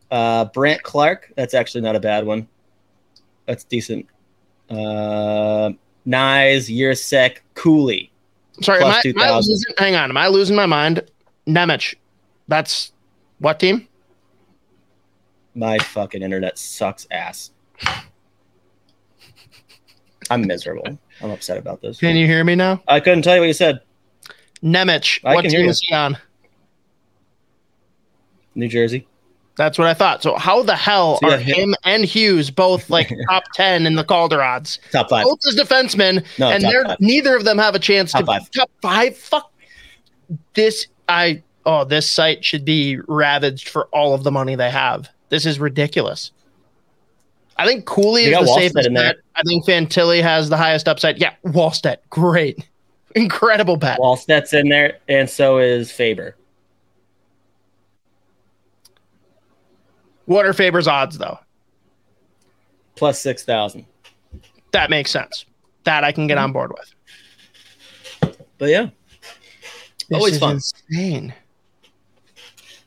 [0.10, 1.32] uh, Brandt Clarke.
[1.36, 2.48] That's actually not a bad one.
[3.46, 4.08] That's decent.
[4.70, 5.72] Uh,
[6.08, 8.12] Knies, Jiricek, Cooley.
[8.62, 10.10] Sorry, am I, am I losing, hang on.
[10.10, 11.04] Am I losing my mind?
[11.48, 11.96] Nemec.
[12.48, 12.92] That's
[13.40, 13.88] what team?
[15.54, 17.52] My fucking internet sucks ass.
[20.30, 20.98] I'm miserable.
[21.22, 22.00] I'm upset about this.
[22.00, 22.82] Can you hear me now?
[22.88, 23.82] I couldn't tell you what you said.
[24.64, 25.20] Nemec.
[25.24, 26.18] I What team is he on?
[28.56, 29.08] New Jersey.
[29.58, 30.24] That's what I thought.
[30.24, 33.86] So how the hell So, yeah, are him- him and Hughes both like top ten
[33.86, 34.80] in the Calder odds?
[34.92, 35.24] Top five.
[35.26, 37.00] Both as defensemen, No, and they're five.
[37.00, 38.52] neither of them have a chance Top to five.
[38.52, 39.18] top five.
[39.18, 39.52] Fuck
[40.54, 40.88] this.
[41.10, 45.10] I oh, this site should be ravaged for all of the money they have.
[45.30, 46.32] This is ridiculous.
[47.58, 49.18] I think Cooley They is the Wallstedt safest bet.
[49.36, 51.20] I think Fantilli has the highest upside.
[51.20, 52.68] Yeah, Wallstedt, great,
[53.16, 54.00] incredible bet.
[54.00, 56.36] Wallstedt's in there, and so is Faber.
[60.26, 61.40] What are Faber's odds though?
[62.96, 63.86] Plus six thousand.
[64.72, 65.46] That makes sense.
[65.84, 68.36] That I can get on board with.
[68.58, 68.90] But yeah.
[70.10, 70.56] This Always is fun.
[70.56, 71.34] Insane.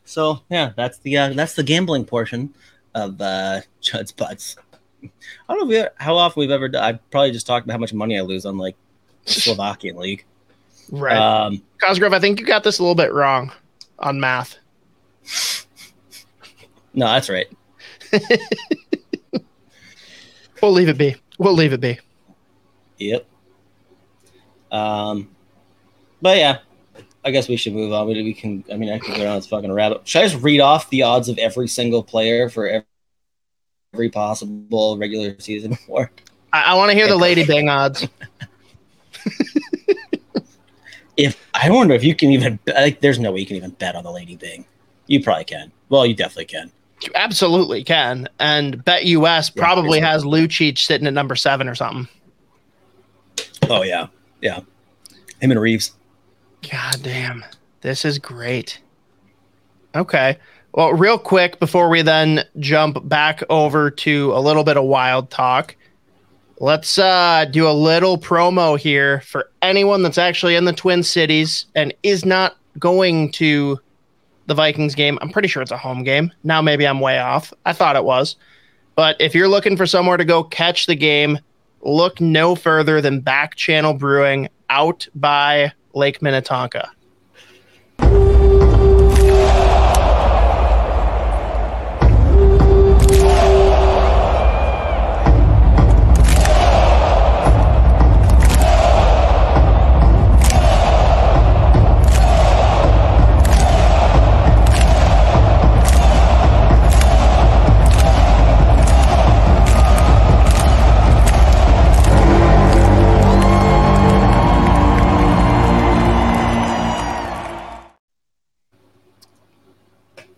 [0.05, 2.53] So yeah, that's the uh, that's the gambling portion
[2.93, 4.55] of uh, Judd's butts.
[5.03, 5.09] I
[5.53, 6.69] don't know if we, how often we've ever.
[6.69, 8.75] Done, I probably just talked about how much money I lose on like
[9.25, 10.25] Slovakian league.
[10.91, 11.17] Right.
[11.17, 13.51] Um, Cosgrove, I think you got this a little bit wrong
[13.99, 14.57] on math.
[16.93, 17.47] no, that's right.
[20.65, 21.15] We'll leave it be.
[21.37, 21.99] We'll leave it be.
[22.97, 23.27] Yep.
[24.71, 25.29] Um,
[26.23, 26.57] but yeah,
[27.23, 28.07] I guess we should move on.
[28.07, 28.63] We, we can.
[28.71, 30.07] I mean, I can go down this fucking rabbit.
[30.07, 32.87] Should I just read off the odds of every single player for every,
[33.93, 36.09] every possible regular season war?
[36.51, 38.07] I, I want to hear the Lady Byng odds.
[41.17, 43.95] If I wonder if you can even like, there's no way you can even bet
[43.95, 44.65] on the Lady Byng.
[45.07, 45.71] You probably can.
[45.89, 46.71] Well, you definitely can.
[47.03, 48.27] You absolutely can.
[48.39, 52.07] And Bet US Yeah, probably has Lucic sitting at number seven or something.
[53.69, 54.07] Oh yeah,
[54.41, 54.59] yeah.
[55.39, 55.93] Him and Reaves.
[56.69, 57.45] God damn.
[57.81, 58.79] This is great.
[59.95, 60.37] Okay.
[60.73, 65.29] Well, real quick before we then jump back over to a little bit of wild
[65.29, 65.75] talk,
[66.59, 71.65] let's uh, do a little promo here for anyone that's actually in the Twin Cities
[71.75, 73.79] and is not going to
[74.47, 75.17] the Vikings game.
[75.21, 76.31] I'm pretty sure it's a home game.
[76.43, 77.53] Now maybe I'm way off.
[77.65, 78.35] I thought it was.
[78.95, 81.39] But if you're looking for somewhere to go catch the game,
[81.81, 86.89] look no further than Back Channel Brewing out by Lake Minnetonka.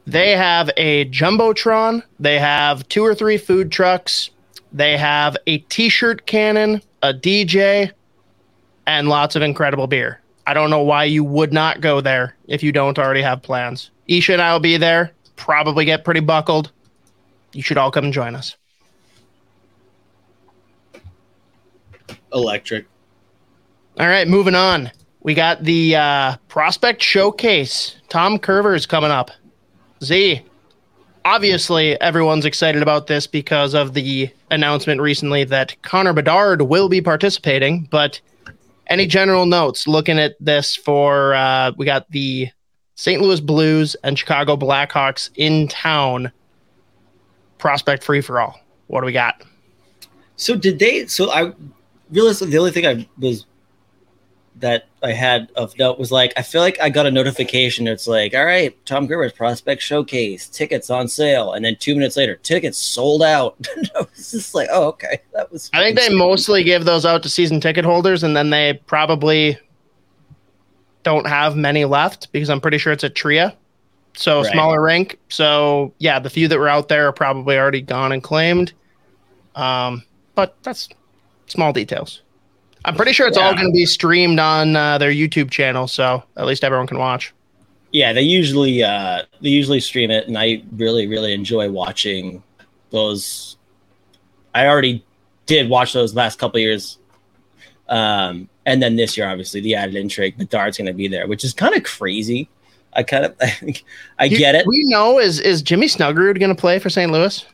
[0.08, 2.02] They have a jumbotron.
[2.18, 4.30] They have two or three food trucks.
[4.72, 7.92] They have a T-shirt cannon, a DJ,
[8.86, 10.22] and lots of incredible beer.
[10.48, 13.92] I don't know why you would not go there if you don't already have plans.
[14.08, 15.12] Isha and I will be there.
[15.36, 16.72] Probably get pretty buckled.
[17.52, 18.56] You should all come and join us.
[22.34, 22.86] Electric.
[24.00, 24.90] All right, moving on.
[25.22, 27.98] We got the uh, prospect showcase.
[28.08, 29.32] Tom Kurvers is coming up.
[30.04, 30.42] Z.
[31.26, 37.02] Obviously, everyone's excited about this because of the announcement recently that Connor Bedard will be
[37.02, 37.88] participating.
[37.92, 38.22] But
[38.88, 42.50] any general notes looking at this for uh, we got the
[42.96, 43.22] St.
[43.22, 46.32] Louis Blues and Chicago Blackhawks in town.
[47.58, 48.60] Prospect free for all.
[48.88, 49.44] What do we got?
[50.38, 51.08] So did they?
[51.08, 51.52] So I
[52.10, 53.46] realized the only thing I was
[54.60, 57.88] that I had of note was like I feel like I got a notification.
[57.88, 62.18] It's like, all right, Tom Kurvers prospect showcase tickets on sale, and then two minutes
[62.18, 63.56] later, tickets sold out.
[63.96, 65.70] I was just like, oh, okay, that was.
[65.74, 69.58] I think they mostly give those out to season ticket holders, and then they probably
[71.04, 73.56] don't have many left because I'm pretty sure it's a tria.
[74.16, 74.52] so Right.
[74.52, 75.20] smaller rank.
[75.30, 78.74] So yeah, the few that were out there are probably already gone and claimed.
[79.56, 80.04] Um,
[80.36, 80.90] but that's
[81.48, 82.22] small details.
[82.88, 86.24] I'm pretty sure it's all going to be streamed on uh, their YouTube channel, so
[86.38, 87.34] at least everyone can watch.
[87.92, 92.44] Yeah, they usually uh they usually stream it and I really really enjoy watching
[92.92, 93.58] those
[94.54, 95.06] I already
[95.46, 96.98] did watch those last couple years.
[97.88, 101.46] Um and then this year obviously the added intrigue Bedard's going to be there, which
[101.46, 102.50] is kind of crazy.
[102.94, 103.36] I kind of
[104.20, 104.68] I get it.
[104.68, 107.12] We know is is Jimmy Snuggerud going to play for St.
[107.12, 107.46] Louis?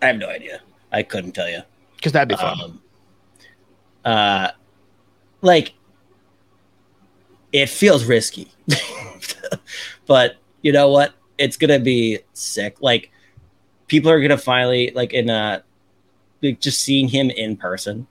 [0.00, 0.60] I have no idea.
[0.92, 1.60] I couldn't tell you.
[1.96, 2.60] Because that'd be fun.
[2.60, 2.80] Um,
[4.06, 4.52] uh,
[5.42, 5.74] like
[7.52, 8.52] it feels risky,
[10.06, 11.12] but you know what?
[11.38, 12.76] It's gonna be sick.
[12.80, 13.10] Like
[13.88, 15.60] people are gonna finally like in uh
[16.42, 18.06] like just seeing him in person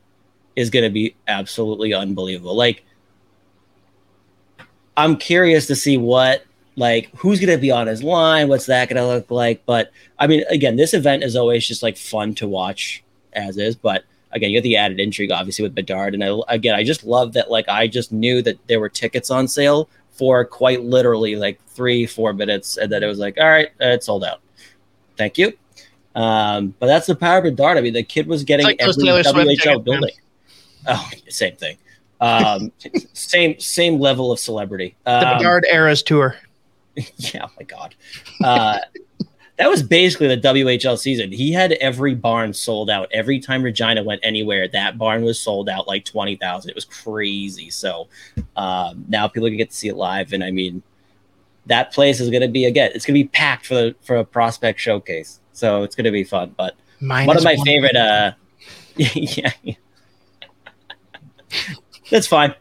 [0.55, 2.55] is gonna be absolutely unbelievable.
[2.55, 2.83] Like
[4.97, 6.43] I'm curious to see what
[6.75, 9.65] like who's gonna be on his line, what's that gonna look like.
[9.65, 13.75] But I mean, again, this event is always just like fun to watch as is,
[13.75, 14.03] but
[14.35, 17.33] again, you get the added intrigue obviously with Bedard, and I, again, I just love
[17.33, 17.49] that.
[17.49, 22.05] Like, I just knew that there were tickets on sale for quite literally like three,
[22.05, 24.41] four minutes, and then it was like, all right, it's sold out.
[25.17, 25.53] Thank you.
[26.15, 27.77] Um, but that's the power of Bedard.
[27.77, 30.11] I mean, the kid was getting like every WHL building.
[30.87, 31.77] Oh, same thing.
[32.21, 32.71] Um,
[33.13, 34.95] same same level of celebrity.
[35.05, 36.37] The Um, Bedard Eras tour.
[37.17, 37.95] yeah, oh my God.
[38.43, 38.79] Uh,
[39.57, 41.31] that was basically the WHL season.
[41.31, 43.07] He had every barn sold out.
[43.11, 46.69] Every time Regina went anywhere, that barn was sold out like 20,000.
[46.69, 47.69] It was crazy.
[47.69, 48.07] So
[48.57, 50.33] um, now people can get to see it live.
[50.33, 50.83] And I mean,
[51.67, 54.17] that place is going to be, again, it's going to be packed for the for
[54.17, 55.39] a prospect showcase.
[55.53, 56.53] So it's going to be fun.
[56.57, 57.65] But Minus one of my one.
[57.65, 58.33] favorite, uh,
[58.97, 59.51] yeah,
[62.11, 62.53] that's fine.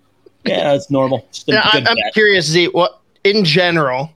[0.44, 1.26] Yeah, it's normal.
[1.32, 2.14] Just a Yeah, I, good I'm bet.
[2.14, 4.12] curious, Z, what in general,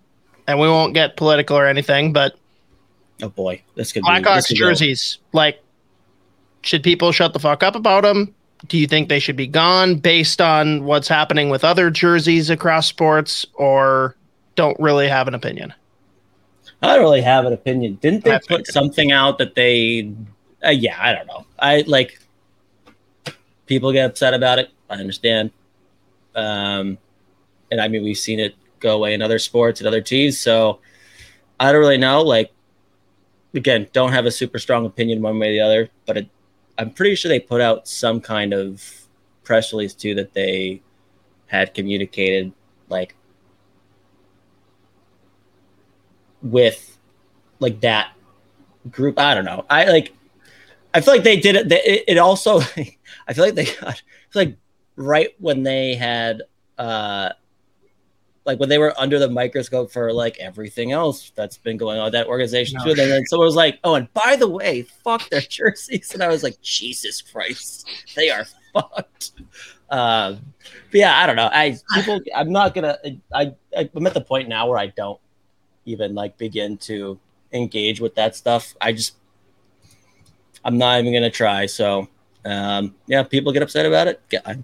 [0.47, 2.35] and we won't get political or anything, but
[3.23, 5.61] Oh boy, this could Blackhawks could go- jerseys, like,
[6.63, 8.35] should people shut the fuck up about them?
[8.67, 12.87] Do you think they should be gone based on what's happening with other jerseys across
[12.87, 14.17] sports, or
[14.57, 15.73] don't really have an opinion?
[16.83, 17.99] I don't really have an opinion.
[18.01, 20.13] Didn't they I put something out that they?
[20.65, 21.45] Uh, yeah, I don't know.
[21.59, 22.21] I like
[23.67, 24.71] people get upset about it.
[24.91, 25.51] I understand,
[26.35, 26.99] um,
[27.71, 30.39] and I mean we've seen it go away in other sports and other teams.
[30.39, 30.81] So
[31.61, 32.23] I don't really know.
[32.23, 32.53] Like
[33.55, 35.91] again, don't have a super strong opinion one way or the other.
[36.07, 36.29] But it,
[36.77, 39.07] I'm pretty sure they put out some kind of
[39.45, 40.83] press release too that they
[41.47, 42.53] had communicated
[42.89, 43.15] like
[46.43, 46.99] with
[47.59, 48.13] like that
[48.91, 49.19] group.
[49.19, 49.65] I don't know.
[49.69, 50.15] I like.
[50.95, 51.69] I feel like they did it.
[51.69, 52.61] They, it, also.
[53.29, 54.03] I feel like they got.
[54.27, 54.57] It's like
[54.97, 56.43] right when they had,
[56.77, 57.31] uh
[58.49, 62.05] like when they were under the microscope for like everything else that's been going on
[62.05, 62.91] with that organization No too.
[63.01, 66.29] And then someone was like, "Oh, and by the way, fuck their jerseys," and I
[66.29, 69.33] was like, "Jesus Christ, they are fucked."
[69.91, 70.55] Um,
[70.91, 71.51] but yeah, I don't know.
[71.53, 72.21] I people.
[72.35, 72.99] I'm not gonna.
[73.33, 75.21] I I'm at the point now where I don't
[75.85, 77.21] even like begin to
[77.53, 78.75] engage with that stuff.
[78.81, 79.15] I just
[80.65, 81.67] I'm not even gonna try.
[81.67, 82.09] So
[82.47, 84.23] um, yeah, people get upset about it.
[84.47, 84.57] I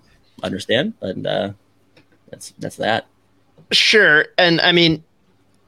[0.43, 1.53] understand, but uh,
[2.31, 3.09] that's that's that.
[3.73, 4.27] Sure.
[4.39, 5.03] And I mean,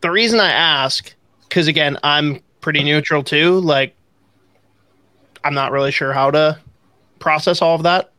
[0.01, 3.61] the reason I ask, because again, I'm pretty neutral too.
[3.61, 3.95] Like,
[5.45, 6.59] I'm not really sure how to
[7.19, 8.13] process all of that.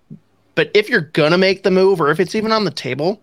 [0.56, 3.22] But if you're going to make the move, or if it's even on the table,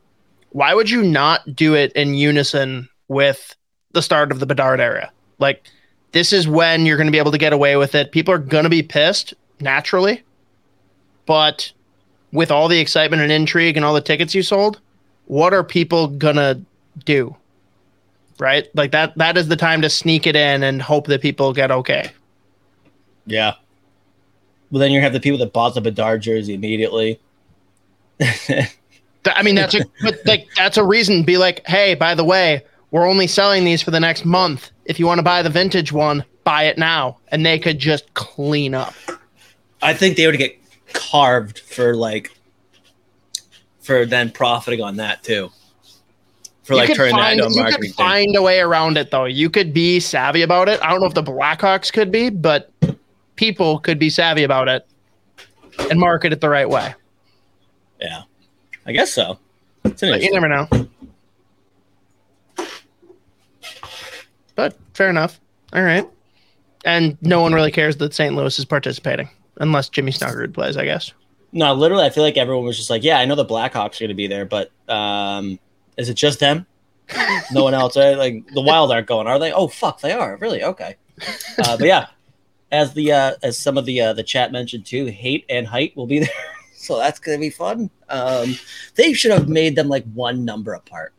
[0.50, 3.56] why would you not do it in unison with
[3.92, 5.10] the start of the Bedard era?
[5.38, 5.66] Like,
[6.12, 8.12] this is when you're going to be able to get away with it.
[8.12, 10.22] People are going to be pissed naturally.
[11.26, 11.72] But
[12.32, 14.80] with all the excitement and intrigue and all the tickets you sold,
[15.26, 16.60] what are people gonna
[17.04, 17.37] do?
[18.38, 18.68] Right?
[18.74, 21.70] Like that that is the time to sneak it in and hope that people get
[21.70, 22.11] okay.
[23.26, 23.55] Yeah.
[24.70, 27.20] Well, then you have the people that bought the Bedard jersey immediately.
[28.20, 32.62] I mean that's a but like that's a reason be like, hey, by the way,
[32.90, 34.70] we're only selling these for the next month.
[34.84, 37.18] If you want to buy the vintage one, buy it now.
[37.28, 38.94] And they could just clean up.
[39.82, 40.57] I think they would get
[40.92, 42.30] carved for like
[43.85, 45.51] for then profiting on that too.
[46.64, 48.07] For like you could turning that into a you marketing could thing.
[48.07, 49.26] find a way around it though.
[49.26, 50.80] You could be savvy about it.
[50.82, 52.72] I don't know if the Blackhawks could be, but
[53.37, 54.87] people could be savvy about it
[55.91, 56.95] and market it the right way.
[58.01, 58.22] Yeah.
[58.87, 59.39] I guess so.
[59.85, 60.68] It's an But you never know.
[64.55, 65.39] But fair enough.
[65.74, 66.09] All right.
[66.87, 68.35] And no one really cares that St.
[68.35, 69.28] Louis is participating,
[69.59, 71.12] unless Jimmy Snuggerud plays, I guess.
[71.57, 74.00] No, literally, I feel like everyone was just like, "Yeah, I know the Blackhawks are
[74.00, 75.59] going to be there, but um,
[75.96, 76.66] is it just them?
[77.52, 77.96] no one else.
[77.96, 78.16] Right?
[78.18, 79.52] Like the Wild aren't going, are they?
[79.52, 80.36] Oh fuck, they are.
[80.38, 80.64] Really?
[80.64, 80.96] Okay.
[81.59, 82.07] Uh, but yeah,
[82.72, 85.96] as the uh, as some of the uh, the chat mentioned too, hate and height
[85.96, 86.28] will be there,
[86.74, 87.88] so that's gonna be fun.
[88.09, 88.57] Um,
[88.96, 91.12] they should have made them like one number apart.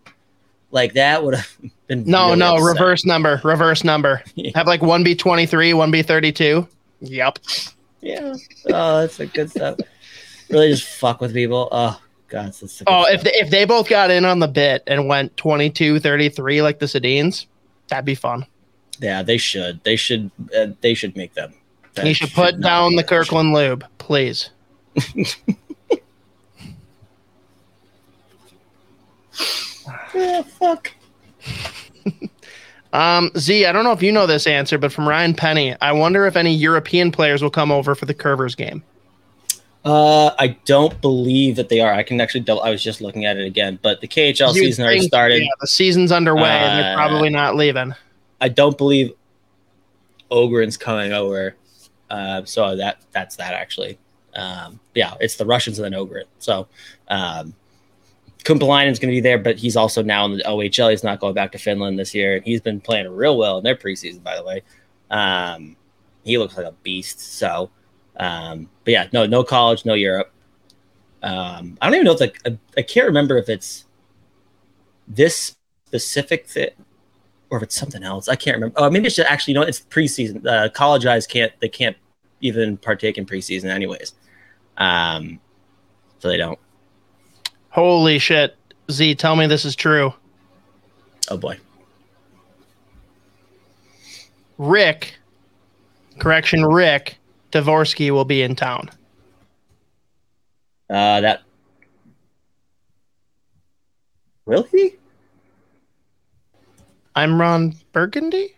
[0.71, 1.57] Like that would have
[1.87, 2.65] been No, really no, upsetting.
[2.65, 4.21] reverse number, reverse number.
[4.53, 6.67] Have like one B twenty three, one B thirty two.
[6.99, 7.39] Yep.
[8.01, 8.35] Yeah.
[8.67, 9.77] Oh, that's a good stuff.
[10.49, 11.67] Really, just fuck with people.
[11.71, 15.07] Oh god, the Oh, if they, if they both got in on the bit and
[15.07, 17.45] went 22, 33 like the Sedins,
[17.87, 18.45] that'd be fun.
[18.99, 19.83] yeah, they should.
[19.83, 20.31] They should.
[20.55, 21.53] Uh, they should make them.
[21.95, 24.49] That you should put down the Kirkland lube, please.
[30.13, 30.91] Yeah, fuck.
[32.93, 35.91] Um, Z, I don't know if you know this answer, but from Ryan Penny, I
[35.91, 38.81] wonder if any European players will come over for the Kurvers game.
[39.85, 41.93] Uh, I don't believe that they are.
[41.93, 42.63] I can actually double.
[42.63, 45.43] I was just looking at it again, but the KHL You'd season already think, started.
[45.43, 47.93] Yeah, the season's underway, and they're Uh, probably not leaving.
[48.41, 49.13] I don't believe
[50.31, 51.55] Ohgren's coming over.
[52.09, 53.97] Uh, so that that's that actually.
[54.35, 56.25] Um, yeah, it's the Russians and then Ogren.
[56.39, 56.67] So
[57.07, 57.53] um,
[58.43, 60.91] Kumpulainen's going to be there, but he's also now in the OHL.
[60.91, 63.63] He's not going back to Finland this year, and he's been playing real well in
[63.63, 64.61] their preseason, by the way.
[65.09, 65.75] Um,
[66.23, 67.19] he looks like a beast.
[67.37, 67.69] So,
[68.17, 70.31] um, but yeah, no, no college, no Europe.
[71.23, 73.85] Um, I don't even know if the, I, I can't remember if it's
[75.07, 75.55] this
[75.87, 76.77] specific fit
[77.49, 78.27] or if it's something else.
[78.27, 78.75] I can't remember.
[78.77, 80.45] Oh, maybe it's just actually, you know, it's preseason.
[80.45, 81.97] Uh, college guys can't, they can't
[82.41, 84.13] even partake in preseason anyways.
[84.77, 85.39] Um,
[86.19, 86.59] so they don't.
[87.69, 88.55] Holy shit.
[88.91, 90.13] Z, tell me this is true.
[91.29, 91.57] Oh boy.
[94.57, 95.15] Rick,
[96.19, 97.17] correction, Rick
[97.55, 98.89] Dvorsky will be in town.
[100.89, 101.43] Uh, that
[104.45, 104.95] will he?
[107.15, 108.55] I'm Ron Burgundy.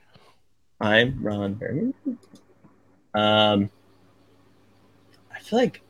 [0.82, 1.93] I'm Ron Burgundy.
[3.14, 3.70] Um,
[5.32, 5.84] I feel like.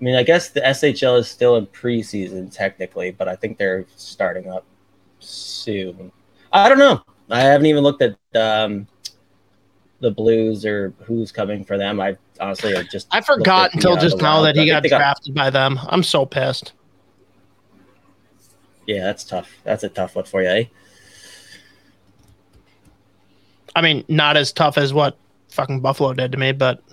[0.00, 3.86] I mean, I guess the SHL is still in preseason technically, but I think they're
[3.94, 4.64] starting up
[5.20, 6.10] soon.
[6.52, 7.00] I don't know.
[7.30, 8.88] I haven't even looked at um,
[10.06, 12.00] the Blues or who's coming for them.
[12.00, 14.84] I honestly I just I forgot looked at the, until just now that he got
[14.84, 15.80] drafted by them.
[15.88, 16.74] I'm so pissed.
[18.86, 19.52] Yeah, that's tough.
[19.64, 20.48] That's a tough one for you.
[20.48, 20.64] Eh?
[23.74, 25.18] I mean, not as tough as what
[25.50, 26.84] fucking Buffalo did to me, but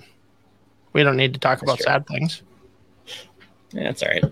[0.94, 1.86] we don't need to talk That's about true.
[1.86, 2.42] sad things.
[3.74, 4.24] Yeah, that's all right.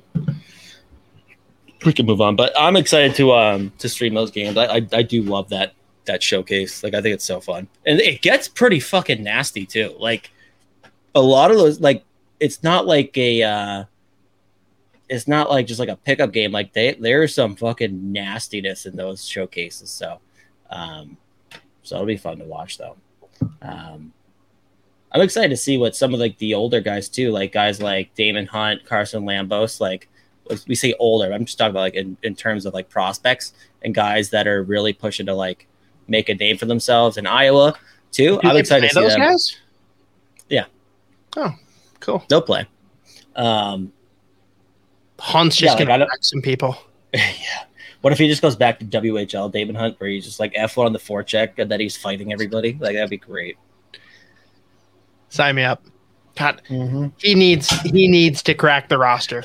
[1.86, 4.58] We can move on, but I'm excited to um to stream those games.
[4.58, 5.76] I I, I do love that
[6.06, 6.84] that showcase.
[6.84, 9.96] Like I think it's so fun, and it gets pretty fucking nasty too.
[10.00, 10.32] Like
[11.16, 12.04] a lot of those, like
[12.40, 13.84] it's not like a uh
[15.10, 16.52] it's not like just like a pickup game.
[16.52, 19.90] Like they there's some fucking nastiness in those showcases.
[19.90, 20.20] So
[20.70, 21.18] um
[21.84, 22.98] so it'll be fun to watch though.
[23.62, 24.14] Um
[25.14, 28.16] I'm excited to see what some of like the older guys too, like guys like
[28.16, 30.08] Daemon Hunt, Carson Lambos, like
[30.68, 31.32] we say older.
[31.34, 34.64] I'm just talking about like in, in terms of like prospects and guys that are
[34.64, 35.68] really pushing to like
[36.12, 37.74] make a name for themselves in Iowa
[38.12, 38.40] too.
[38.42, 39.22] Do I'm they excited to see those them.
[39.22, 39.58] guys.
[40.50, 40.66] Yeah.
[41.38, 41.56] Oh,
[42.02, 42.24] cool.
[42.28, 42.68] They'll play.
[43.36, 43.92] Um,
[45.20, 46.78] Hunt's just like, I gonna don't- wreck some people.
[47.14, 47.30] yeah.
[48.02, 50.76] What if he just goes back to WHL Daemon Hunt, where he's just like F
[50.76, 52.74] one on the forecheck and that he's fighting everybody?
[52.80, 53.58] Like that'd be great.
[55.30, 55.84] Sign me up.
[56.36, 56.62] God,
[57.18, 59.44] he needs he needs to crack the roster.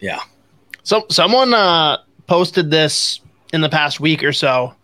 [0.00, 0.20] Yeah.
[0.82, 3.20] So someone uh, posted this
[3.52, 4.74] in the past week or so.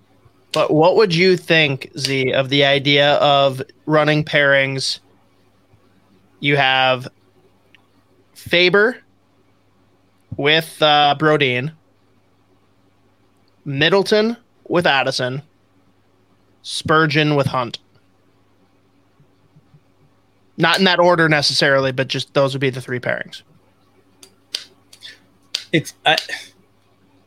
[0.53, 5.01] But what would you think, Z, of the idea of running pairings?
[6.41, 7.09] You have
[8.35, 8.99] Faber
[10.37, 11.73] with uh, Brodin,
[13.65, 14.37] Middleton
[14.69, 15.43] with Addison,
[16.63, 17.79] Spurgeon with Hunt.
[20.59, 23.43] Not in that order necessarily, but just those would be the three pairings.
[25.73, 26.17] it's I,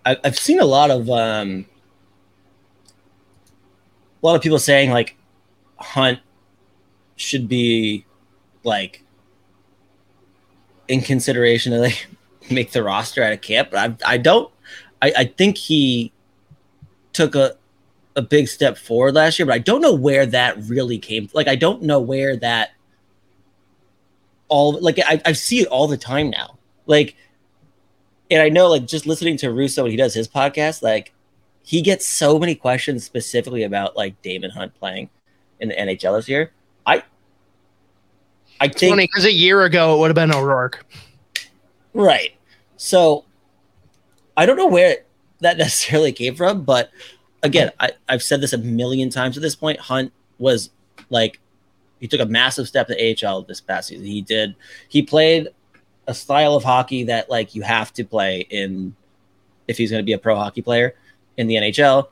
[0.05, 1.65] I I've seen a lot of um
[4.21, 5.17] a lot of people saying like
[5.77, 6.19] Hunt
[7.15, 8.05] should be
[8.63, 9.03] like
[10.87, 12.07] in consideration to like
[12.51, 14.51] make the roster out of camp, but I I don't
[15.01, 16.11] I, I think he
[17.13, 17.55] took a
[18.15, 21.29] a big step forward last year, but I don't know where that really came.
[21.33, 22.71] Like I don't know where that
[24.47, 26.57] all like I, I see it all the time now.
[26.87, 27.15] Like
[28.31, 31.13] and I know like just listening to Russo when he does his podcast, like
[31.63, 35.09] he gets so many questions specifically about like Daemon Hunt playing
[35.59, 36.51] in the NHL this year.
[36.85, 37.03] I
[38.59, 40.85] I It's think because a year ago it would have been O'Rourke.
[41.93, 42.35] Right.
[42.77, 43.25] So
[44.37, 44.97] I don't know where
[45.39, 46.91] that necessarily came from, but
[47.43, 49.79] again, I, I've said this a million times at this point.
[49.79, 50.71] Hunt was
[51.09, 51.39] like
[51.99, 54.05] he took a massive step to AHL this past season.
[54.05, 54.55] He did
[54.89, 55.49] he played
[56.07, 58.95] a style of hockey that like you have to play in
[59.67, 60.95] if he's going to be a pro hockey player
[61.37, 62.07] in the NHL.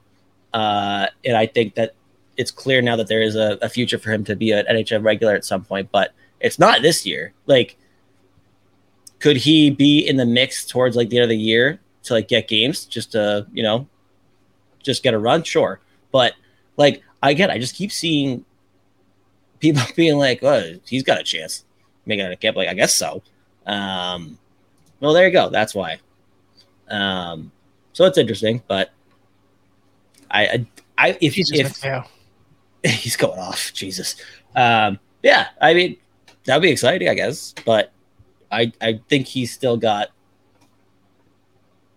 [0.53, 1.93] Uh, and I think that
[2.37, 5.03] it's clear now that there is a, a future for him to be an NHL
[5.03, 7.33] regular at some point, but it's not this year.
[7.45, 7.77] Like,
[9.19, 12.27] could he be in the mix towards like the end of the year to like
[12.27, 13.87] get games just to, you know,
[14.81, 15.43] just get a run?
[15.43, 15.79] Sure.
[16.11, 16.33] But
[16.77, 18.43] like, I get, I just keep seeing
[19.59, 21.65] people being like, oh, he's got a chance.
[22.05, 23.23] Making a cap, like, I guess so.
[23.65, 24.37] Um,
[24.99, 25.49] well, there you go.
[25.49, 25.99] That's why.
[26.89, 27.51] Um,
[27.93, 28.91] so it's interesting, but
[30.29, 32.05] I, I, I if Jesus, if
[33.01, 34.15] he's going off, Jesus.
[34.55, 35.97] Um, yeah, I mean
[36.45, 37.91] that would be exciting, I guess, but
[38.51, 40.09] I I think he's still got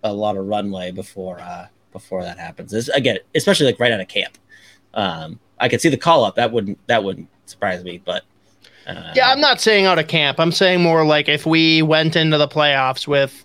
[0.05, 2.71] a lot of runway before uh before that happens.
[2.71, 4.39] This, again, especially like right out of camp.
[4.95, 6.37] Um, I could see the call up.
[6.37, 8.25] That wouldn't that wouldn't surprise me, but
[9.15, 10.39] Yeah, I'm not saying out of camp.
[10.39, 13.45] I'm saying more like if we went into the playoffs with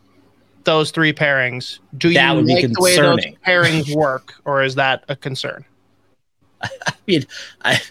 [0.64, 5.04] those three pairings, do That you like the way those pairings work, or is that
[5.10, 5.66] a concern?
[6.62, 7.26] I mean,
[7.64, 7.82] I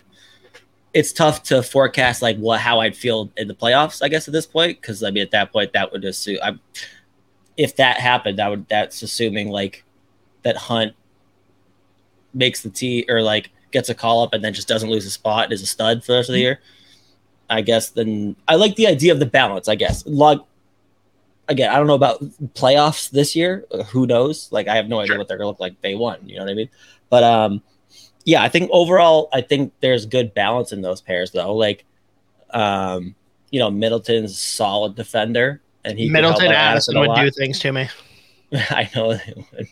[0.93, 4.03] it's tough to forecast like what how I'd feel in the playoffs.
[4.03, 6.59] I guess at this point, because I mean at that point that would assume I,
[7.57, 9.85] if that happened, that would that's assuming like
[10.43, 10.95] that Hunt
[12.33, 15.11] makes the tee or like gets a call up and then just doesn't lose a
[15.11, 16.45] spot and is a stud for the rest of the mm-hmm.
[16.45, 16.61] year.
[17.51, 19.69] I guess then I like the idea of the balance.
[19.69, 20.39] I guess like
[21.49, 22.23] again, I don't know about
[22.55, 23.65] playoffs this year.
[23.89, 24.51] Who knows?
[24.53, 25.19] Like I have no idea Sure.
[25.19, 26.21] what they're gonna look like day one.
[26.27, 26.71] You know what I mean?
[27.11, 27.63] But um,
[28.25, 31.55] yeah, I think overall, I think there's good balance in those pairs though.
[31.55, 31.85] Like,
[32.51, 33.15] um,
[33.51, 37.89] you know, Middleton's a solid defender, and he Middleton Addison would do things to me.
[38.53, 39.67] I know they would.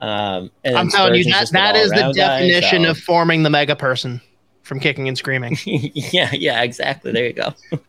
[0.00, 3.42] Um, and I'm telling you that that is the all-around guy, definition so- of forming
[3.42, 4.22] the mega person
[4.70, 5.58] from kicking and screaming.
[5.64, 7.10] yeah, yeah, exactly.
[7.10, 7.52] There you go.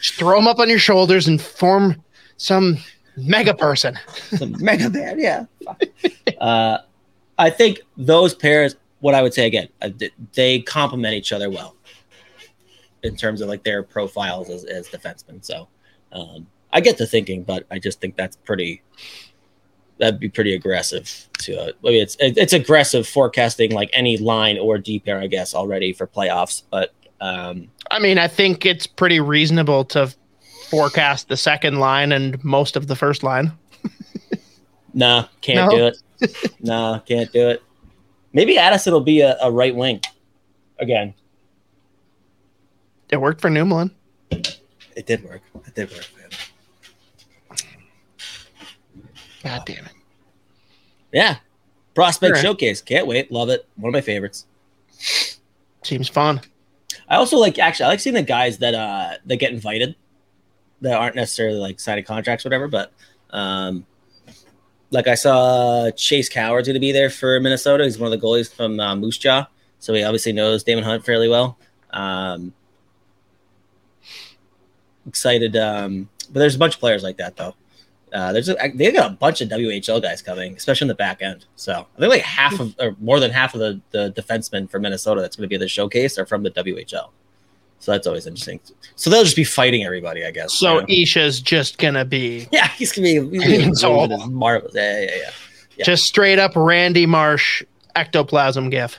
[0.00, 2.02] Just throw them up on your shoulders and form
[2.38, 2.78] some
[3.18, 3.98] mega person.
[4.30, 5.44] the Mega Man, yeah.
[6.40, 6.78] uh,
[7.36, 9.90] I think those pairs, what I would say again, uh,
[10.32, 11.76] they complement each other well
[13.02, 15.44] in terms of like their profiles as, as defensemen.
[15.44, 15.68] So
[16.12, 18.80] um, I get the thinking, but I just think that's pretty.
[19.98, 21.28] That'd be pretty aggressive.
[21.40, 25.26] To uh, I mean, it's it's aggressive forecasting like any line or D pair, I
[25.26, 26.62] guess, already for playoffs.
[26.70, 30.14] But um, I mean, I think it's pretty reasonable to
[30.68, 33.52] forecast the second line and most of the first line.
[34.94, 35.76] nah, can't No?
[35.76, 36.52] do it.
[36.60, 37.62] nah, can't do it.
[38.32, 40.00] Maybe Addison will be a, a right wing
[40.78, 41.14] again.
[43.08, 43.92] It worked for Newman.
[44.30, 45.40] It did work.
[45.66, 46.06] It did work.
[46.18, 47.58] Man.
[49.46, 49.92] God damn it.
[51.12, 51.36] Yeah.
[51.94, 52.42] Prospect Alright.
[52.42, 52.82] Showcase.
[52.82, 53.30] Can't wait.
[53.30, 53.66] Love it.
[53.76, 54.46] One of my favorites.
[55.82, 56.40] Seems fun.
[57.08, 59.94] I also like actually I like seeing the guys that uh that get invited
[60.80, 62.92] that aren't necessarily like signing contracts or whatever, but
[63.30, 63.86] um
[64.90, 67.84] like I saw Chase Coward's gonna be there for Minnesota.
[67.84, 69.46] He's one of the goalies from uh, Moose Jaw.
[69.78, 71.56] So he obviously knows Daemon Hunt fairly well.
[71.90, 72.52] Um
[75.06, 77.54] excited um but there's a bunch of players like that though.
[78.12, 81.22] Uh, there's a, they got a bunch of WHL guys coming, especially in the back
[81.22, 81.44] end.
[81.56, 84.82] So I think like half of or more than half of the the defensemen from
[84.82, 87.10] Minnesota that's going to be at the showcase are from the WHL.
[87.78, 88.60] So that's always interesting.
[88.94, 90.54] So they'll just be fighting everybody, I guess.
[90.54, 90.86] So you know?
[90.88, 94.72] Isha's just gonna be yeah, he's gonna be, he's gonna be So- moving his marbles.
[94.74, 95.30] Yeah, yeah, yeah,
[95.76, 95.84] Yeah.
[95.84, 97.62] just straight up Randy Marsh
[97.94, 98.98] ectoplasm gif.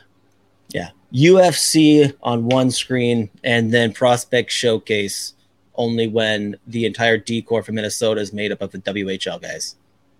[0.70, 0.89] yeah.
[1.14, 5.34] UFC on one screen and then prospect showcase
[5.78, 9.75] only when the entire decor for Minnesota is made up of the WHL guys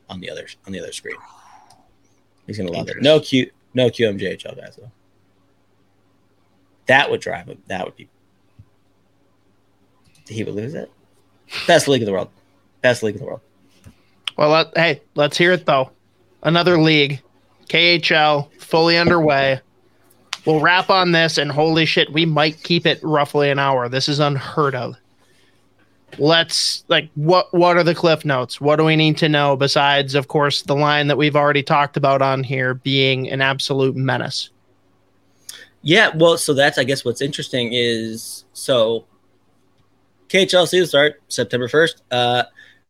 [0.10, 1.18] on the other on the other screen.
[2.46, 3.02] He's gonna love it.
[3.02, 4.92] No Q no QMJHL guys though.
[6.86, 7.62] That would drive him.
[7.68, 8.10] That would be
[10.30, 10.92] he would lose it.
[11.66, 12.30] Best league in the world.
[12.82, 13.42] Best league in the world.
[14.38, 15.92] Well, let, hey, let's hear it though.
[16.44, 17.22] Another league,
[17.70, 19.60] KHL, fully underway.
[20.46, 23.90] We'll wrap on this, and holy shit, we might keep it roughly an hour.
[23.90, 24.96] This is unheard of.
[26.18, 28.60] Let's like what what are the cliff notes?
[28.62, 31.98] What do we need to know besides, of course, the line that we've already talked
[31.98, 34.50] about on here being an absolute menace?
[35.82, 39.06] Yeah, well, so that's I guess what's interesting is so
[40.30, 42.02] KHL season start September first.
[42.10, 42.44] Uh,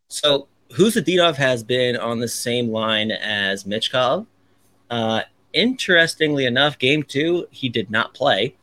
[0.08, 4.26] so Khusnutdinov has been on the same line as Michkov.
[4.90, 5.22] Uh,
[5.54, 8.56] interestingly enough, game two he did not play.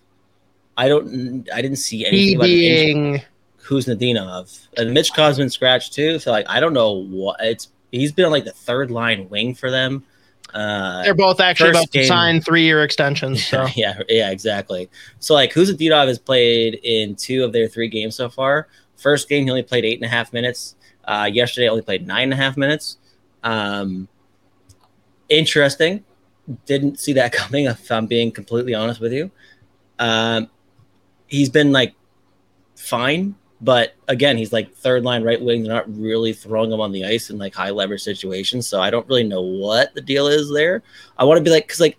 [0.77, 1.49] I don't.
[1.53, 3.25] I didn't see anything He about
[3.69, 4.69] being Khusnutdinov.
[4.77, 6.19] And Michkov's been scratched too.
[6.19, 9.71] So like I don't know what it's he's been like the third line wing for
[9.71, 10.05] them.
[10.53, 13.45] Uh, They're both actually about to sign three year extensions.
[13.45, 14.89] So yeah, yeah, exactly.
[15.19, 18.69] So like Khusnutdinov has played in two of their three games so far.
[18.97, 20.77] First game he only played eight and a half minutes.
[21.05, 22.99] Uh, yesterday only played nine and a half minutes.
[23.43, 24.09] Um,
[25.29, 26.05] interesting.
[26.67, 27.67] Didn't see that coming.
[27.67, 29.31] If I'm being completely honest with you,
[29.99, 30.49] um,
[31.27, 31.95] he's been like
[32.77, 33.35] fine
[33.65, 35.63] but again, he's like third line right wing.
[35.63, 38.67] They're not really throwing him on the ice in like high leverage situations.
[38.67, 40.83] So I don't really know what the deal is there.
[41.17, 41.99] I want to be like, because like,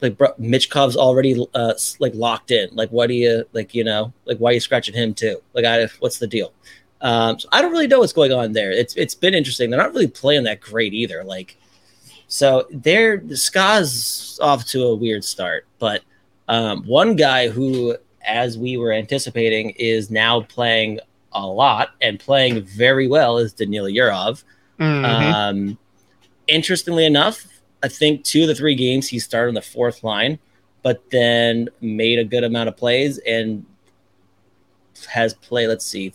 [0.00, 2.68] like bro, Michkov's already uh, like locked in.
[2.72, 5.40] Like, why do you like you know like why are you scratching him too?
[5.54, 6.52] Like, I what's the deal?
[7.00, 8.72] Um, so I don't really know what's going on there.
[8.72, 9.70] It's it's been interesting.
[9.70, 11.22] They're not really playing that great either.
[11.22, 11.56] Like,
[12.26, 15.66] so they're the Ska's off to a weird start.
[15.78, 16.02] But
[16.48, 21.00] um, one guy who as we were anticipating, is now playing
[21.32, 24.42] a lot and playing very well is Danil Yurov.
[24.78, 25.04] Mm-hmm.
[25.04, 25.78] Um,
[26.46, 27.46] interestingly enough,
[27.82, 30.38] I think two of the three games he started on the fourth line,
[30.82, 33.64] but then made a good amount of plays and
[35.08, 36.12] has played, let's see,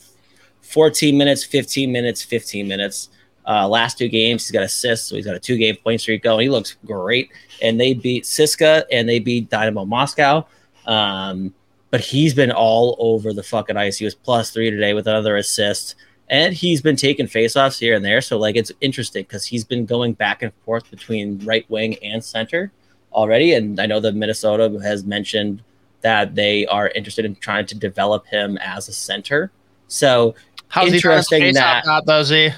[0.62, 3.10] 14 minutes, 15 minutes, 15 minutes.
[3.48, 6.24] Uh, last two games, he's got assists, so he's got a two game point streak
[6.24, 6.42] going.
[6.42, 7.30] He looks great.
[7.62, 10.48] And they beat CSKA and they beat Dynamo Moscow.
[10.86, 11.54] Um,
[11.96, 13.96] but he's been all over the fucking ice.
[13.96, 15.96] He was plus three today with another assist,
[16.30, 18.20] and he's been taking faceoffs here and there.
[18.20, 22.22] So like it's interesting because he's been going back and forth between right wing and
[22.22, 22.74] center
[23.14, 23.54] already.
[23.54, 25.64] And I know that Minnesota has mentioned
[26.02, 29.54] that they are interested in trying to develop him as a center.
[29.88, 30.36] So
[30.68, 32.50] How's interesting he that not, Z?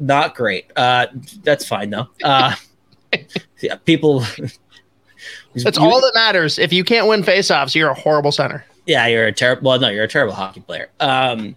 [0.00, 0.72] Not great.
[0.74, 1.06] Uh,
[1.44, 2.08] that's fine though.
[2.24, 2.56] Uh,
[3.60, 4.24] yeah, people.
[5.54, 6.58] That's you, all that matters.
[6.58, 8.64] If you can't win faceoffs, you're a horrible center.
[8.86, 9.70] Yeah, you're a terrible.
[9.70, 10.90] Well, no, you're a terrible hockey player.
[11.00, 11.56] Um,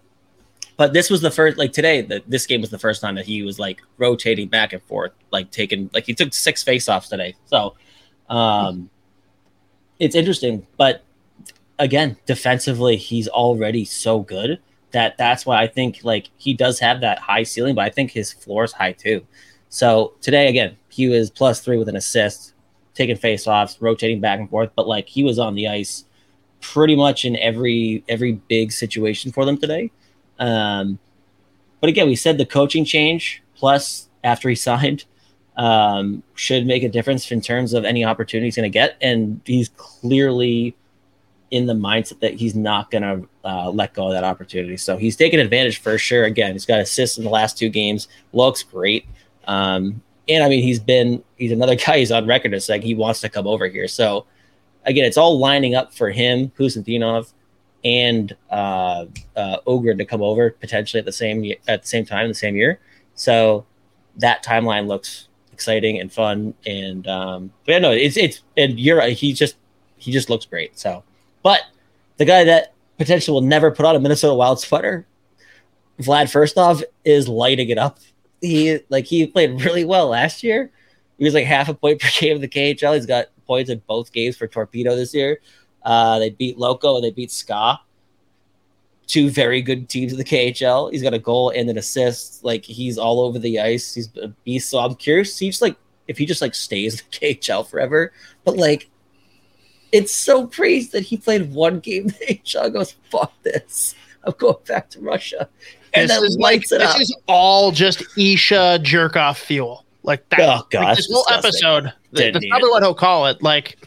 [0.78, 3.26] but this was the first, like today, that this game was the first time that
[3.26, 7.36] he was like rotating back and forth, like taking, like he took six faceoffs today.
[7.46, 7.76] So,
[8.30, 8.90] um,
[10.00, 10.68] it's interesting.
[10.78, 11.04] But
[11.80, 14.60] again, defensively, he's already so good
[14.92, 18.12] that that's why I think like he does have that high ceiling, but I think
[18.12, 19.26] his floor is high too.
[19.70, 22.54] So today, again, he was plus three with an assist,
[22.94, 26.05] taking faceoffs, rotating back and forth, but like he was on the ice
[26.74, 29.92] pretty much in every every big situation for them today.
[30.40, 31.00] Um,
[31.80, 35.06] but again, we said the coaching change plus after he signed
[35.58, 39.42] um, should make a difference in terms of any opportunity he's going to get, and
[39.46, 40.76] he's clearly
[41.52, 44.76] in the mindset that he's not going to uh, let go of that opportunity.
[44.76, 46.26] So he's taken advantage for sure.
[46.26, 49.06] Again, he's got assists in the last two games, looks great.
[49.48, 52.00] Um, and I mean, he's been he's another guy.
[52.00, 53.88] He's on record as saying he wants to come over here.
[53.88, 54.26] So
[54.86, 57.34] again, it's all lining up for him, Khusnutdinov,
[57.84, 59.06] and uh,
[59.36, 62.36] uh, Ohgren to come over potentially at the same at the same time, in the
[62.36, 62.80] same year.
[63.16, 63.66] So
[64.18, 66.54] that timeline looks exciting and fun.
[66.66, 69.02] And um, but yeah, no, it's it's and you're.
[69.10, 69.56] He just
[69.98, 70.78] he just looks great.
[70.78, 71.04] So,
[71.44, 71.62] but
[72.18, 75.06] the guy that potentially will never put on a Minnesota Wild sweater,
[76.00, 78.00] Vlad Firstov, is lighting it up.
[78.42, 80.72] He like he played really well last year.
[81.18, 82.96] He was like half a point per game of the KHL.
[82.96, 85.40] He's got points in both games for Torpedo this year.
[85.84, 87.80] Uh, they beat Loco and they beat Ska.
[89.08, 90.92] Two very good teams in the KHL.
[90.92, 92.44] He's got a goal and an assist.
[92.44, 93.94] Like he's all over the ice.
[93.94, 94.70] He's a beast.
[94.70, 95.38] So I'm curious.
[95.38, 95.76] He's like
[96.08, 98.12] if he just like stays in the KHL forever.
[98.44, 98.90] But like,
[99.92, 102.74] it's so crazy that he played one game the KHL.
[102.74, 103.94] Goes fuck this.
[104.24, 105.50] I'm going back to Russia.
[105.94, 109.85] And this is like this is all just Isha jerk off fuel.
[110.06, 110.40] Like that.
[110.40, 111.94] Oh gosh, like this whole episode.
[112.12, 112.72] That's probably it.
[112.72, 113.42] what he'll call it.
[113.42, 113.78] Like.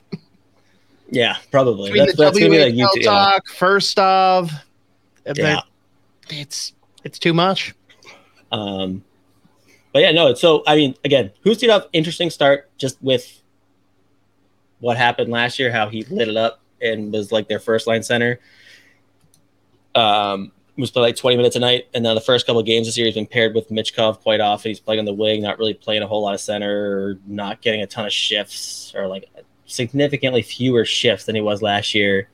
[1.11, 1.97] Yeah, probably.
[1.99, 3.43] That's, the that's gonna be like talk.
[3.47, 3.59] Yeah.
[3.59, 4.53] Firstov.
[5.35, 5.61] Yeah.
[6.29, 6.73] It's
[7.05, 7.75] it's too much.
[8.53, 9.05] Um,
[9.93, 10.35] but yeah, no.
[10.35, 13.43] So I mean, again, Khusnutdinov, interesting start just with
[14.81, 18.03] what happened last year, how he lit it up and was like their first line
[18.03, 18.41] center.
[19.95, 21.89] Um, was playing like 20 minutes a night.
[21.93, 24.41] And then the first couple of games this year, he's been paired with Michkov quite
[24.41, 24.71] often.
[24.71, 27.61] He's playing on the wing, not really playing a whole lot of center, or not
[27.61, 29.29] getting a ton of shifts, or like
[29.67, 32.29] significantly fewer shifts than he was last year.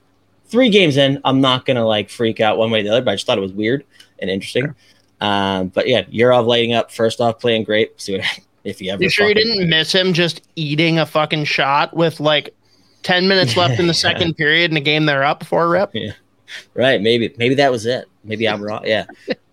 [0.45, 3.11] Three games in, I'm not gonna like freak out one way or the other, but
[3.11, 3.83] I just thought it was weird
[4.19, 4.65] and interesting.
[4.65, 4.75] Sure.
[5.21, 6.91] Um, but yeah, Yurov lighting up.
[6.91, 7.99] Firstov, playing great.
[7.99, 9.01] See what if you ever.
[9.01, 12.53] You sure you didn't miss him just eating a fucking shot with like
[13.01, 15.91] ten minutes left in the second period in a game they're up for rep?
[15.93, 16.11] Yeah.
[16.73, 17.01] Right.
[17.01, 17.33] Maybe.
[17.37, 18.05] Maybe that was it.
[18.23, 18.83] Maybe I'm wrong.
[18.85, 19.05] Yeah.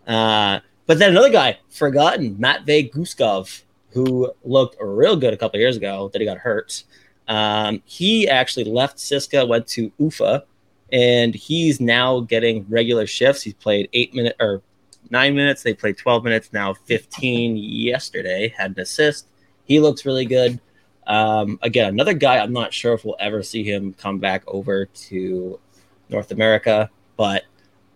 [0.06, 5.76] Uh, but then another guy, forgotten, Matvey Guskov, who looked real good a couple years
[5.76, 6.82] ago, that he got hurt.
[7.28, 10.44] Um, he actually left CSKA, went to UFA,
[10.92, 13.42] and he's now getting regular shifts.
[13.42, 14.62] He's played eight minutes or
[15.10, 15.62] nine minutes.
[15.62, 19.28] They played 12 minutes, now 15 yesterday, had an assist.
[19.64, 20.60] He looks really good.
[21.06, 24.86] Um, again, another guy, I'm not sure if we'll ever see him come back over
[24.86, 25.58] to
[26.12, 27.44] North America, but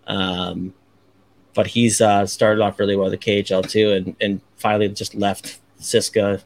[0.07, 0.73] um,
[1.55, 5.14] but he's uh, started off really well with the KHL too, and, and finally just
[5.14, 6.43] left CSKA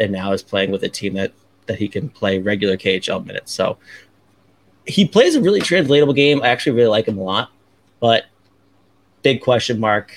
[0.00, 1.32] and now is playing with a team that
[1.66, 3.52] that he can play regular KHL minutes.
[3.52, 3.78] So
[4.86, 6.42] he plays a really translatable game.
[6.42, 7.50] I actually really like him a lot,
[8.00, 8.24] but
[9.22, 10.12] big question mark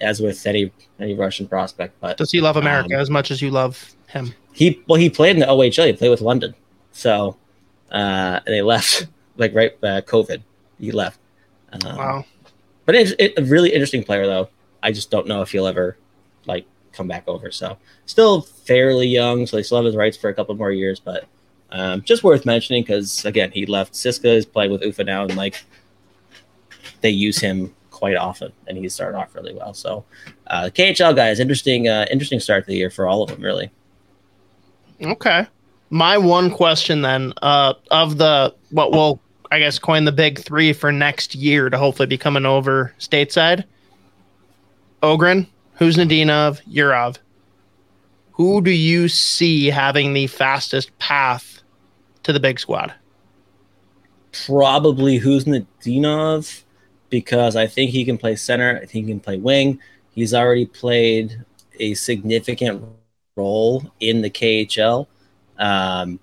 [0.00, 1.98] as with any any Russian prospect.
[2.00, 4.34] But does he love America um, as much as you love him?
[4.52, 5.86] He well, he played in the OHL.
[5.86, 6.54] He played with London,
[6.92, 7.36] so
[7.90, 9.06] uh, and they left
[9.38, 10.42] like right uh, COVID.
[10.78, 11.18] He left.
[11.72, 12.24] Um, wow.
[12.84, 14.48] But it's it, a really interesting player though.
[14.82, 15.96] I just don't know if he'll ever
[16.46, 17.50] like come back over.
[17.50, 21.00] So still fairly young, so they still have his rights for a couple more years.
[21.00, 21.26] But
[21.70, 23.94] um, just worth mentioning because again, he left.
[23.94, 25.64] CSKA is playing with Ufa now, and like
[27.00, 29.74] they use him quite often, and he started off really well.
[29.74, 30.04] So,
[30.46, 33.42] uh, the KHL guys, interesting, uh, interesting start to the year for all of them,
[33.42, 33.70] really.
[35.02, 35.46] Okay,
[35.90, 39.20] my one question then, uh, of the what will
[39.50, 43.64] I guess coin the big three for next year to hopefully be coming over stateside.
[45.02, 45.46] Ohgren,
[45.78, 47.18] Khusnutdinov, Yurov.
[48.32, 51.62] Who do you see having the fastest path
[52.24, 52.92] to the big squad?
[54.46, 56.62] Probably Khusnutdinov
[57.10, 58.76] because I think he can play center.
[58.76, 59.80] I think he can play wing.
[60.10, 61.44] He's already played
[61.80, 62.84] a significant
[63.36, 65.06] role in the KHL.
[65.58, 66.20] Um,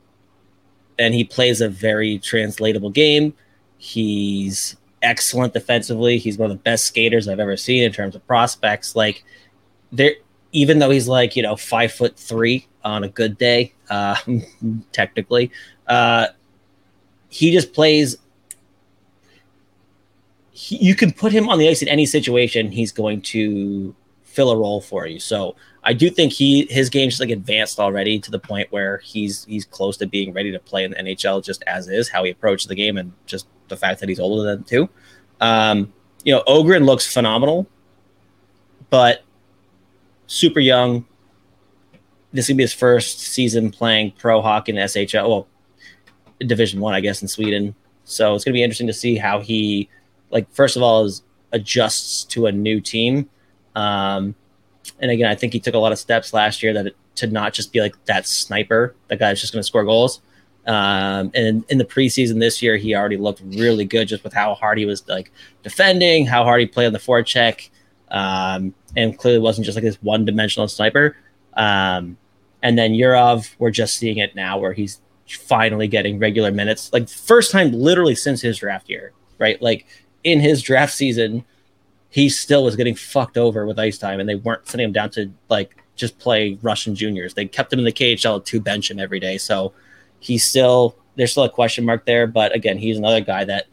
[0.97, 3.33] and he plays a very translatable game.
[3.77, 6.17] He's excellent defensively.
[6.17, 8.95] He's one of the best skaters I've ever seen in terms of prospects.
[8.95, 9.23] Like
[9.91, 10.13] there,
[10.51, 14.15] even though he's like, you know, five foot three on a good day, uh,
[14.91, 15.51] technically,
[15.87, 16.27] uh,
[17.29, 18.17] he just plays
[20.55, 22.71] he, you can put him on the ice in any situation.
[22.71, 23.93] He's going to
[24.35, 25.19] fill a role for you.
[25.19, 29.45] So I do think he his game's like advanced already to the point where he's
[29.45, 32.31] he's close to being ready to play in the NHL just as is how he
[32.31, 34.89] approaches the game and just the fact that he's older than too.
[35.39, 37.67] Um, you know, Ohgren looks phenomenal,
[38.89, 39.23] but
[40.27, 41.05] super young.
[42.33, 45.47] This is gonna be his first season playing pro hockey in SHL, well,
[46.39, 47.75] Division One, I, I guess, in Sweden.
[48.03, 49.89] So it's gonna be interesting to see how he
[50.31, 51.23] like first of all is
[51.53, 53.29] adjusts to a new team.
[53.75, 54.35] Um,
[54.99, 57.27] and again, I think he took a lot of steps last year that it, to
[57.27, 60.21] not just be like that sniper, that guy's just going to score goals.
[60.67, 64.55] Um, and in the preseason this year, he already looked really good just with how
[64.55, 65.31] hard he was like
[65.63, 67.69] defending, how hard he played on the forecheck,
[68.09, 71.15] um, and clearly wasn't just like this one dimensional sniper.
[71.53, 72.17] Um,
[72.63, 77.07] and then Yurov, we're just seeing it now where he's finally getting regular minutes, like
[77.09, 79.61] first time literally since his draft year, right?
[79.61, 79.85] Like
[80.23, 81.45] in his draft season,
[82.09, 85.09] he still was getting fucked over with ice time, and they weren't sending him down
[85.11, 87.33] to like just play Russian juniors.
[87.33, 89.37] They kept him in the KHL to bench him every day.
[89.37, 89.73] So
[90.19, 92.27] he's still there's still a question mark there.
[92.27, 93.67] But again, he's another guy that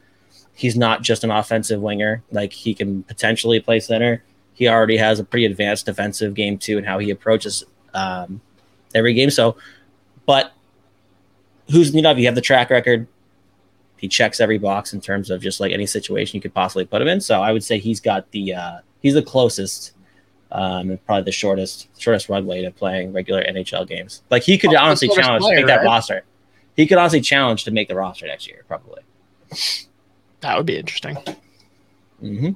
[0.55, 2.23] he's not just an offensive winger.
[2.31, 4.23] Like he can potentially play center.
[4.55, 7.65] He already has a pretty advanced defensive game too, and how he approaches
[7.95, 8.41] um,
[8.95, 9.31] every game.
[9.31, 9.57] So,
[10.27, 10.53] but
[11.71, 13.07] who's you know you have the track record
[14.03, 17.01] he checks every box in terms of just like any situation you could possibly put
[17.01, 17.21] him in.
[17.21, 19.93] So I would say he's got the uh, he's the closest
[20.51, 24.23] um, and probably the shortest shortest runway to playing regular NHL games.
[24.29, 25.85] Like he could oh, honestly challenge player, to make that right?
[25.85, 26.25] roster.
[26.75, 29.03] He could honestly challenge to make the roster next year, probably.
[30.41, 31.17] That would be interesting.
[32.21, 32.51] Mm-hmm.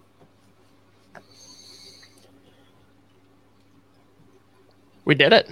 [5.05, 5.49] We did it.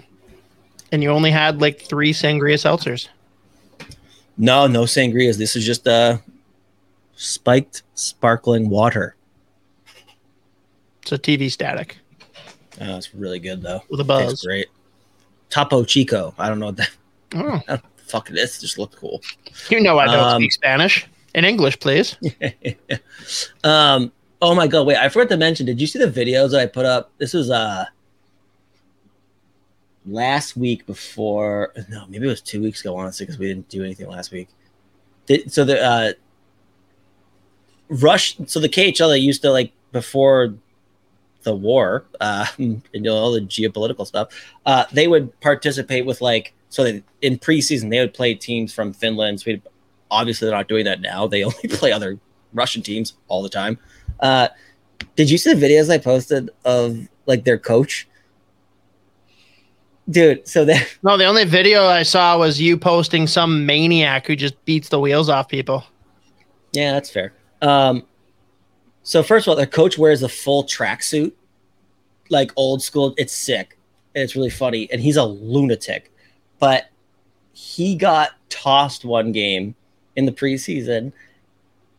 [0.90, 3.09] And you only had like three sangria seltzers.
[4.37, 5.39] No, no sangrias.
[5.39, 6.18] This is just uh
[7.16, 9.16] spiked sparkling water.
[11.03, 11.99] It's a TV static.
[12.80, 13.82] Oh, it's really good though.
[13.89, 14.30] With a buzz.
[14.30, 14.68] Tastes great.
[15.51, 16.35] Topo Chico.
[16.39, 16.91] I don't know what that.
[17.35, 17.61] Oh.
[18.07, 18.61] fuck it is.
[18.61, 19.20] Just looked cool.
[19.70, 21.07] You know I don't um, speak Spanish.
[21.35, 22.16] In English, please.
[23.64, 24.12] um.
[24.43, 24.87] Oh my god!
[24.87, 25.66] Wait, I forgot to mention.
[25.66, 27.11] Did you see the videos that I put up?
[27.18, 27.87] This was uh
[30.07, 33.84] last week before no maybe it was two weeks ago honestly because we didn't do
[33.84, 34.48] anything last week.
[35.48, 36.12] So the uh
[37.88, 40.55] rush so the khl that used to like before
[41.42, 44.28] the war uh and all the geopolitical stuff
[44.64, 48.92] uh they would participate with like so they, in preseason they would play teams from
[48.92, 49.52] finland so
[50.11, 51.26] obviously they're not doing that now.
[51.26, 52.18] They only play other
[52.52, 53.78] russian teams all the time.
[54.20, 54.48] Uh
[55.16, 58.09] did you see the videos i posted of like their coach
[60.11, 60.46] dude.
[60.46, 64.62] So that no, the only video I saw was you posting some maniac who just
[64.64, 65.84] beats the wheels off people.
[66.72, 67.32] Yeah, that's fair.
[67.62, 68.05] Um,
[69.02, 71.32] so first of all, the coach wears a full tracksuit,
[72.30, 73.14] like old school.
[73.16, 73.78] It's sick.
[74.14, 76.12] And it's really funny, and he's a lunatic.
[76.61, 76.88] But
[77.52, 79.74] he got tossed one game
[80.14, 81.12] in the preseason,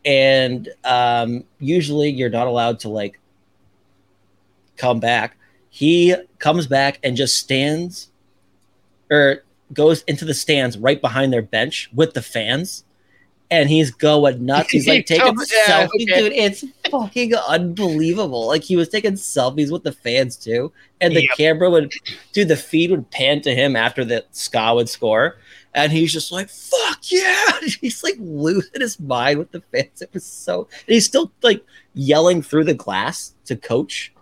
[0.05, 3.19] and um, usually you're not allowed to like
[4.77, 5.37] come back.
[5.75, 8.09] He comes back and just stands
[9.11, 12.85] or goes into the stands right behind their bench with the fans
[13.51, 14.71] and he's going nuts.
[14.71, 16.05] He's like taking yeah, selfies, okay.
[16.05, 16.31] dude.
[16.31, 18.47] It's fucking unbelievable.
[18.47, 20.71] Like he was taking selfies with the fans too,
[21.01, 21.37] and the yep.
[21.37, 21.91] camera would,
[22.31, 25.39] dude, the feed would pan to him after the ska would score,
[25.73, 30.01] and he's just like, "Fuck yeah!" He's like losing his mind with the fans.
[30.01, 31.61] It was so, and he's still like
[31.93, 34.13] yelling through the glass to coach,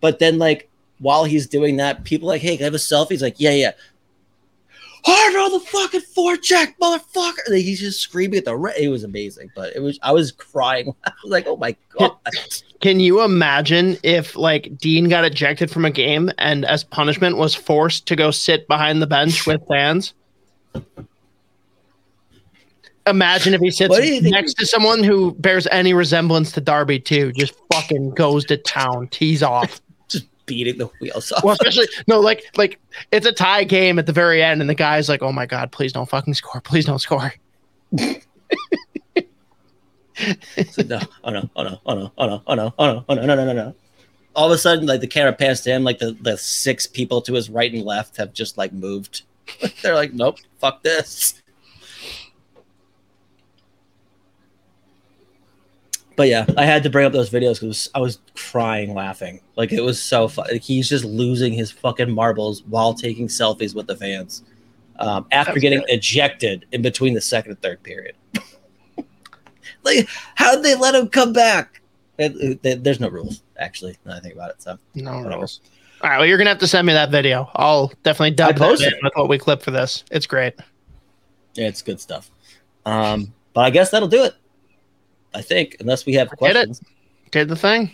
[0.00, 0.69] but then like
[1.00, 3.52] while he's doing that, people like, "Hey, can I have a selfie?" He's like, "Yeah,
[3.52, 3.72] yeah."
[5.04, 7.48] hard on the fucking forecheck, motherfucker.
[7.48, 10.32] Like, he's just screaming at the re- it was amazing, but it was I was
[10.32, 10.94] crying.
[11.04, 12.16] I was like, oh my god.
[12.80, 17.54] Can you imagine if like Dean got ejected from a game and as punishment was
[17.54, 20.14] forced to go sit behind the bench with fans?
[23.06, 27.54] Imagine if he sits next to someone who bears any resemblance to Darby too, just
[27.72, 29.80] fucking goes to town, tees off
[30.50, 31.44] beating the wheels off.
[31.44, 32.80] Well, especially no, like like
[33.12, 35.70] it's a tie game at the very end, and the guy's like, "Oh my god,
[35.70, 36.60] please don't fucking score!
[36.60, 37.32] Please don't score!"
[37.96, 38.16] so,
[40.86, 43.24] no, oh no, oh no, oh no, oh no, oh no, oh no, oh no,
[43.24, 43.74] no, no, no, no.
[44.34, 47.22] All of a sudden, like the camera pans to him, like the the six people
[47.22, 49.22] to his right and left have just like moved.
[49.82, 51.39] They're like, "Nope, fuck this."
[56.20, 59.40] But yeah, I had to bring up those videos because I was crying laughing.
[59.56, 60.48] Like it was so fun.
[60.52, 64.42] Like, he's just losing his fucking marbles while taking selfies with the fans
[64.98, 65.88] um, after getting good.
[65.88, 68.16] ejected in between the second and third period.
[69.82, 71.80] like, how did they let him come back?
[72.18, 73.96] It, it, there's no rules, actually.
[74.04, 75.62] Now I think about it, so no rules.
[76.02, 77.48] All right, well, you're gonna have to send me that video.
[77.54, 80.04] I'll definitely dub it with what we clip for this.
[80.10, 80.52] It's great.
[81.54, 82.30] Yeah, it's good stuff.
[82.84, 84.34] Um, but I guess that'll do it.
[85.34, 86.80] I think, unless we have questions.
[86.80, 87.30] Did.
[87.30, 87.92] Did the thing.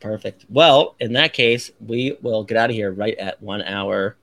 [0.00, 0.44] Perfect.
[0.48, 4.16] Well, in that case, we will get out of here right at one hour.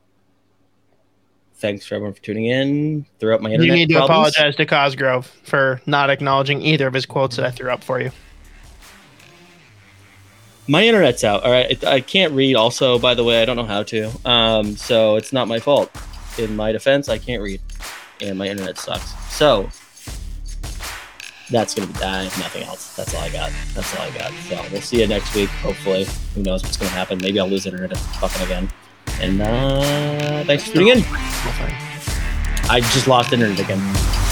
[1.56, 3.06] Thanks for everyone for tuning in.
[3.20, 3.78] Threw up my internet.
[3.78, 7.52] You need to apologize to Cosgrove for not acknowledging either of his quotes that I
[7.52, 8.12] threw up for you.
[10.68, 11.44] My internet's out.
[11.44, 12.56] All right, I can't read.
[12.56, 14.12] Also, by the way, I don't know how to.
[14.26, 15.92] Um, so it's not my fault.
[16.38, 17.62] In my defense, I can't read,
[18.22, 19.14] and my internet sucks.
[19.34, 19.70] So
[21.54, 22.26] that's gonna be that.
[22.38, 22.96] Nothing else.
[22.96, 23.52] That's all I got.
[23.74, 24.32] That's all I got.
[24.50, 25.50] So we'll see you next week.
[25.62, 27.20] Hopefully, who knows what's gonna happen?
[27.22, 28.70] Maybe I'll lose internet fucking again.
[29.22, 31.04] And uh, thanks for tuning in.
[32.70, 34.23] I just lost internet again.